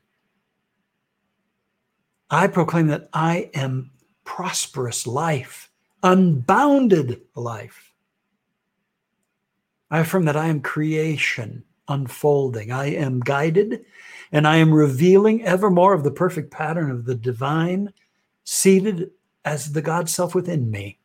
I 2.28 2.48
proclaim 2.48 2.88
that 2.88 3.08
I 3.12 3.50
am 3.54 3.92
prosperous 4.24 5.06
life, 5.06 5.70
unbounded 6.02 7.22
life. 7.36 7.93
I 9.94 10.00
affirm 10.00 10.24
that 10.24 10.36
I 10.36 10.48
am 10.48 10.60
creation 10.60 11.62
unfolding. 11.86 12.72
I 12.72 12.86
am 12.86 13.20
guided 13.20 13.84
and 14.32 14.44
I 14.44 14.56
am 14.56 14.74
revealing 14.74 15.44
ever 15.44 15.70
more 15.70 15.94
of 15.94 16.02
the 16.02 16.10
perfect 16.10 16.50
pattern 16.50 16.90
of 16.90 17.04
the 17.04 17.14
divine 17.14 17.92
seated 18.42 19.12
as 19.44 19.70
the 19.70 19.82
God 19.82 20.10
self 20.10 20.34
within 20.34 20.68
me. 20.68 20.98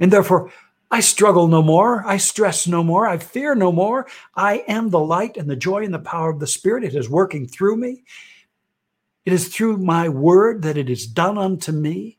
And 0.00 0.10
therefore, 0.10 0.50
I 0.90 1.00
struggle 1.00 1.48
no 1.48 1.62
more. 1.62 2.02
I 2.06 2.16
stress 2.16 2.66
no 2.66 2.82
more. 2.82 3.06
I 3.06 3.18
fear 3.18 3.54
no 3.54 3.70
more. 3.70 4.06
I 4.34 4.64
am 4.66 4.88
the 4.88 5.00
light 5.00 5.36
and 5.36 5.50
the 5.50 5.54
joy 5.54 5.84
and 5.84 5.92
the 5.92 5.98
power 5.98 6.30
of 6.30 6.40
the 6.40 6.46
Spirit. 6.46 6.84
It 6.84 6.94
is 6.94 7.10
working 7.10 7.46
through 7.46 7.76
me. 7.76 8.04
It 9.26 9.34
is 9.34 9.48
through 9.48 9.76
my 9.76 10.08
word 10.08 10.62
that 10.62 10.78
it 10.78 10.88
is 10.88 11.06
done 11.06 11.36
unto 11.36 11.72
me. 11.72 12.17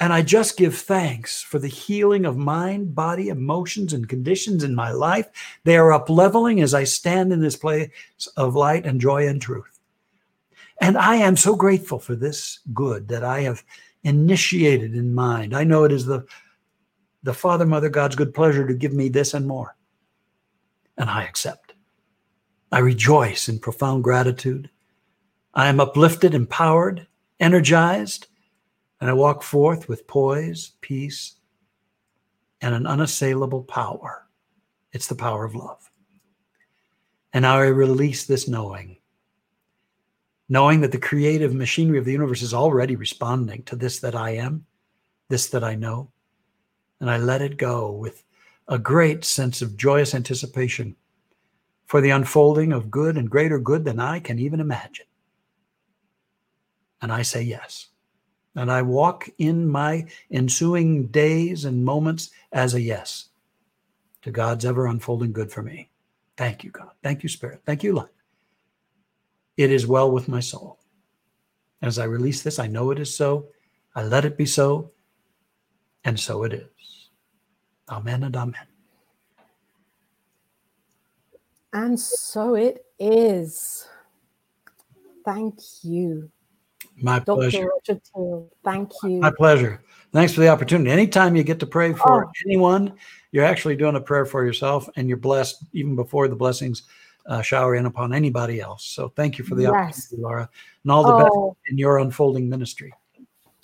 And 0.00 0.14
I 0.14 0.22
just 0.22 0.56
give 0.56 0.74
thanks 0.74 1.42
for 1.42 1.58
the 1.58 1.68
healing 1.68 2.24
of 2.24 2.38
mind, 2.38 2.94
body, 2.94 3.28
emotions, 3.28 3.92
and 3.92 4.08
conditions 4.08 4.64
in 4.64 4.74
my 4.74 4.92
life. 4.92 5.28
They 5.64 5.76
are 5.76 5.92
up 5.92 6.08
leveling 6.08 6.62
as 6.62 6.72
I 6.72 6.84
stand 6.84 7.34
in 7.34 7.42
this 7.42 7.56
place 7.56 7.90
of 8.38 8.56
light 8.56 8.86
and 8.86 8.98
joy 8.98 9.28
and 9.28 9.40
truth. 9.40 9.78
And 10.80 10.96
I 10.96 11.16
am 11.16 11.36
so 11.36 11.54
grateful 11.54 11.98
for 11.98 12.16
this 12.16 12.60
good 12.72 13.08
that 13.08 13.22
I 13.22 13.42
have 13.42 13.62
initiated 14.02 14.94
in 14.94 15.14
mind. 15.14 15.54
I 15.54 15.64
know 15.64 15.84
it 15.84 15.92
is 15.92 16.06
the, 16.06 16.24
the 17.22 17.34
Father, 17.34 17.66
Mother, 17.66 17.90
God's 17.90 18.16
good 18.16 18.32
pleasure 18.32 18.66
to 18.66 18.72
give 18.72 18.94
me 18.94 19.10
this 19.10 19.34
and 19.34 19.46
more. 19.46 19.76
And 20.96 21.10
I 21.10 21.24
accept. 21.24 21.74
I 22.72 22.78
rejoice 22.78 23.50
in 23.50 23.58
profound 23.58 24.02
gratitude. 24.02 24.70
I 25.52 25.68
am 25.68 25.78
uplifted, 25.78 26.34
empowered, 26.34 27.06
energized 27.38 28.28
and 29.00 29.08
I 29.08 29.14
walk 29.14 29.42
forth 29.42 29.88
with 29.88 30.06
poise, 30.06 30.72
peace, 30.80 31.36
and 32.60 32.74
an 32.74 32.86
unassailable 32.86 33.64
power. 33.64 34.26
It's 34.92 35.06
the 35.06 35.14
power 35.14 35.44
of 35.44 35.54
love. 35.54 35.90
And 37.32 37.42
now 37.42 37.56
I 37.56 37.66
release 37.66 38.26
this 38.26 38.48
knowing, 38.48 38.98
knowing 40.48 40.80
that 40.80 40.92
the 40.92 40.98
creative 40.98 41.54
machinery 41.54 41.98
of 41.98 42.04
the 42.04 42.12
universe 42.12 42.42
is 42.42 42.52
already 42.52 42.96
responding 42.96 43.62
to 43.64 43.76
this 43.76 44.00
that 44.00 44.14
I 44.14 44.30
am, 44.30 44.66
this 45.28 45.48
that 45.50 45.64
I 45.64 45.76
know. 45.76 46.10
And 46.98 47.08
I 47.08 47.16
let 47.16 47.40
it 47.40 47.56
go 47.56 47.92
with 47.92 48.24
a 48.68 48.78
great 48.78 49.24
sense 49.24 49.62
of 49.62 49.76
joyous 49.76 50.14
anticipation 50.14 50.96
for 51.86 52.00
the 52.00 52.10
unfolding 52.10 52.72
of 52.72 52.90
good 52.90 53.16
and 53.16 53.30
greater 53.30 53.58
good 53.58 53.84
than 53.84 53.98
I 53.98 54.20
can 54.20 54.38
even 54.38 54.60
imagine. 54.60 55.06
And 57.00 57.10
I 57.10 57.22
say 57.22 57.42
yes. 57.42 57.88
And 58.56 58.70
I 58.70 58.82
walk 58.82 59.28
in 59.38 59.68
my 59.68 60.06
ensuing 60.30 61.06
days 61.06 61.64
and 61.64 61.84
moments 61.84 62.30
as 62.52 62.74
a 62.74 62.80
yes 62.80 63.28
to 64.22 64.30
God's 64.30 64.64
ever 64.64 64.86
unfolding 64.86 65.32
good 65.32 65.52
for 65.52 65.62
me. 65.62 65.88
Thank 66.36 66.64
you, 66.64 66.70
God. 66.70 66.90
Thank 67.02 67.22
you, 67.22 67.28
Spirit. 67.28 67.60
Thank 67.64 67.82
you, 67.82 67.92
life. 67.92 68.08
It 69.56 69.70
is 69.70 69.86
well 69.86 70.10
with 70.10 70.28
my 70.28 70.40
soul. 70.40 70.78
As 71.82 71.98
I 71.98 72.04
release 72.04 72.42
this, 72.42 72.58
I 72.58 72.66
know 72.66 72.90
it 72.90 72.98
is 72.98 73.14
so. 73.14 73.46
I 73.94 74.02
let 74.02 74.24
it 74.24 74.36
be 74.36 74.46
so. 74.46 74.90
And 76.04 76.18
so 76.18 76.44
it 76.44 76.52
is. 76.52 77.08
Amen 77.88 78.22
and 78.22 78.36
amen. 78.36 78.66
And 81.72 81.98
so 81.98 82.54
it 82.54 82.84
is. 82.98 83.86
Thank 85.24 85.58
you. 85.82 86.30
My 86.96 87.18
Dr. 87.18 87.34
pleasure. 87.34 87.70
Richard 87.76 88.02
Teel, 88.04 88.50
thank 88.64 88.92
you. 89.02 89.20
My 89.20 89.30
pleasure. 89.30 89.82
Thanks 90.12 90.32
for 90.32 90.40
the 90.40 90.48
opportunity. 90.48 90.90
Anytime 90.90 91.36
you 91.36 91.44
get 91.44 91.60
to 91.60 91.66
pray 91.66 91.92
for 91.92 92.26
oh. 92.26 92.30
anyone, 92.46 92.94
you're 93.32 93.44
actually 93.44 93.76
doing 93.76 93.96
a 93.96 94.00
prayer 94.00 94.26
for 94.26 94.44
yourself 94.44 94.88
and 94.96 95.08
you're 95.08 95.16
blessed 95.16 95.64
even 95.72 95.94
before 95.94 96.26
the 96.28 96.36
blessings 96.36 96.82
uh, 97.26 97.42
shower 97.42 97.76
in 97.76 97.86
upon 97.86 98.12
anybody 98.12 98.60
else. 98.60 98.84
So 98.84 99.08
thank 99.10 99.38
you 99.38 99.44
for 99.44 99.54
the 99.54 99.62
yes. 99.62 99.72
opportunity, 99.72 100.16
Laura, 100.22 100.50
and 100.82 100.92
all 100.92 101.04
the 101.04 101.12
oh. 101.12 101.50
best 101.50 101.70
in 101.70 101.78
your 101.78 101.98
unfolding 101.98 102.48
ministry. 102.48 102.92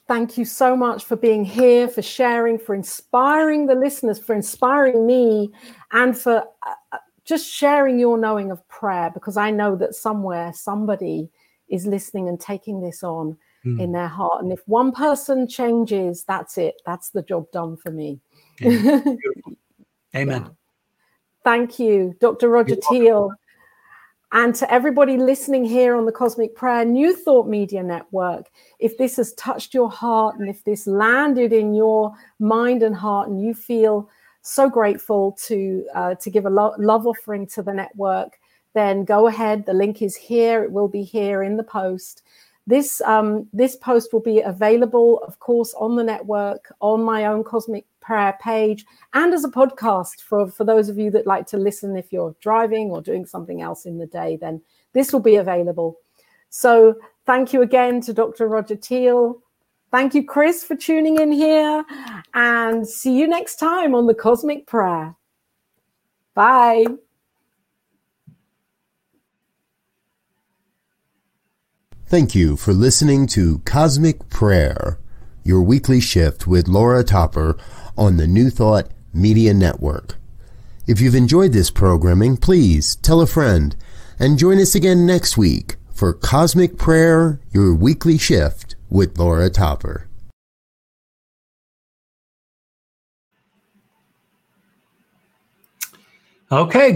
Thank 0.07 0.39
you 0.39 0.45
so 0.45 0.77
much 0.77 1.05
for 1.05 1.17
being 1.17 1.45
here, 1.45 1.89
for 1.89 2.01
sharing, 2.01 2.61
for 2.61 2.77
inspiring 2.77 3.67
the 3.67 3.75
listeners, 3.75 4.21
for 4.21 4.37
inspiring 4.37 5.05
me, 5.05 5.51
and 5.91 6.17
for 6.17 6.45
uh, 6.65 6.99
just 7.25 7.51
sharing 7.53 7.99
your 7.99 8.17
knowing 8.17 8.53
of 8.53 8.67
prayer 8.69 9.11
because 9.13 9.37
I 9.37 9.51
know 9.51 9.75
that 9.77 9.97
somewhere 9.97 10.53
somebody 10.55 11.29
is 11.69 11.87
listening 11.87 12.29
and 12.29 12.41
taking 12.41 12.81
this 12.81 13.03
on 13.03 13.37
mm. 13.65 13.81
in 13.81 13.93
their 13.93 14.09
heart. 14.09 14.43
And 14.43 14.53
if 14.53 14.61
one 14.67 14.93
person 14.93 15.49
changes, 15.49 16.25
that's 16.25 16.59
it. 16.59 16.81
That's 16.85 17.11
the 17.11 17.23
job 17.23 17.51
done 17.53 17.77
for 17.77 17.91
me. 17.91 18.21
Amen. 18.63 19.19
Amen. 20.17 20.43
Yeah. 20.43 20.49
Thank 21.45 21.79
you, 21.79 22.15
Dr. 22.21 22.49
Roger 22.49 22.77
Teel. 22.91 23.31
And 24.33 24.55
to 24.57 24.71
everybody 24.73 25.17
listening 25.17 25.65
here 25.65 25.95
on 25.95 26.05
the 26.05 26.13
Cosmic 26.13 26.57
Prayer 26.57 26.85
New 26.85 27.15
Thought 27.15 27.47
Media 27.47 27.83
Network, 27.83 28.51
if 28.81 28.99
this 28.99 29.17
has 29.17 29.33
touched 29.35 29.73
your 29.73 29.89
heart 29.89 30.39
and 30.39 30.49
if 30.49 30.65
this 30.65 30.87
landed 30.87 31.53
in 31.53 31.73
your 31.73 32.13
mind 32.41 32.83
and 32.83 32.95
heart, 32.95 33.29
and 33.29 33.41
you 33.41 33.55
feel 33.55 34.11
so 34.43 34.69
grateful 34.69 35.37
to 35.47 35.87
uh, 35.95 36.15
to 36.17 36.31
give 36.31 36.47
a 36.47 36.51
lo- 36.51 36.75
love 36.79 37.07
offering 37.07 37.47
to 37.47 37.63
the 37.63 37.73
network, 37.73 38.39
then 38.77 39.05
go 39.05 39.27
ahead. 39.27 39.65
The 39.65 39.73
link 39.73 40.03
is 40.03 40.15
here. 40.15 40.63
It 40.63 40.71
will 40.71 40.89
be 40.89 41.03
here 41.03 41.43
in 41.43 41.57
the 41.57 41.63
post. 41.63 42.23
This 42.67 43.01
um, 43.01 43.49
this 43.53 43.75
post 43.75 44.13
will 44.13 44.21
be 44.21 44.41
available, 44.41 45.21
of 45.27 45.39
course, 45.39 45.73
on 45.79 45.97
the 45.97 46.05
network, 46.05 46.71
on 46.81 47.03
my 47.03 47.25
own 47.25 47.43
Cosmic 47.43 47.87
Prayer 48.01 48.37
page, 48.41 48.85
and 49.15 49.33
as 49.33 49.45
a 49.45 49.49
podcast 49.49 50.21
for 50.21 50.51
for 50.51 50.65
those 50.65 50.91
of 50.91 50.99
you 50.99 51.11
that 51.13 51.27
like 51.27 51.47
to 51.47 51.57
listen 51.57 51.97
if 51.97 52.13
you're 52.13 52.37
driving 52.41 52.91
or 52.91 53.01
doing 53.01 53.25
something 53.25 53.63
else 53.63 53.87
in 53.87 53.97
the 53.97 54.07
day. 54.07 54.37
Then 54.37 54.61
this 54.93 55.13
will 55.13 55.21
be 55.21 55.37
available. 55.37 55.99
So 56.51 56.97
thank 57.25 57.55
you 57.55 57.63
again 57.63 58.03
to 58.03 58.13
Dr. 58.13 58.47
Roger 58.47 58.77
Teel. 58.77 59.43
Thank 59.91 60.15
you, 60.15 60.25
Chris, 60.25 60.65
for 60.65 60.77
tuning 60.77 61.19
in 61.19 61.33
here, 61.33 61.83
and 62.35 62.87
see 62.87 63.17
you 63.17 63.27
next 63.27 63.57
time 63.57 63.95
on 63.95 64.07
the 64.07 64.15
Cosmic 64.15 64.67
Prayer. 64.67 65.15
Bye. 66.35 66.85
Thank 72.09 72.37
you 72.37 72.57
for 72.57 72.73
listening 72.73 73.27
to 73.29 73.59
Cosmic 73.65 74.31
Prayer, 74.31 75.01
your 75.43 75.61
weekly 75.61 76.01
shift 76.01 76.47
with 76.47 76.69
Laura 76.69 77.03
Topper 77.03 77.59
on 77.99 78.17
the 78.17 78.29
New 78.29 78.49
Thought 78.49 78.93
Media 79.13 79.53
Network. 79.53 80.15
If 80.87 81.01
you've 81.01 81.17
enjoyed 81.17 81.53
this 81.53 81.69
programming, 81.69 82.37
please 82.37 82.95
tell 82.95 83.21
a 83.21 83.27
friend 83.27 83.75
and 84.21 84.39
join 84.39 84.61
us 84.61 84.77
again 84.77 85.05
next 85.05 85.37
week 85.37 85.79
for 85.93 86.13
Cosmic 86.13 86.79
Prayer, 86.79 87.41
your 87.51 87.75
weekly 87.75 88.19
shift 88.19 88.77
with 88.89 89.19
Laura 89.19 89.51
Topper. 89.51 90.07
Okay. 96.53 96.93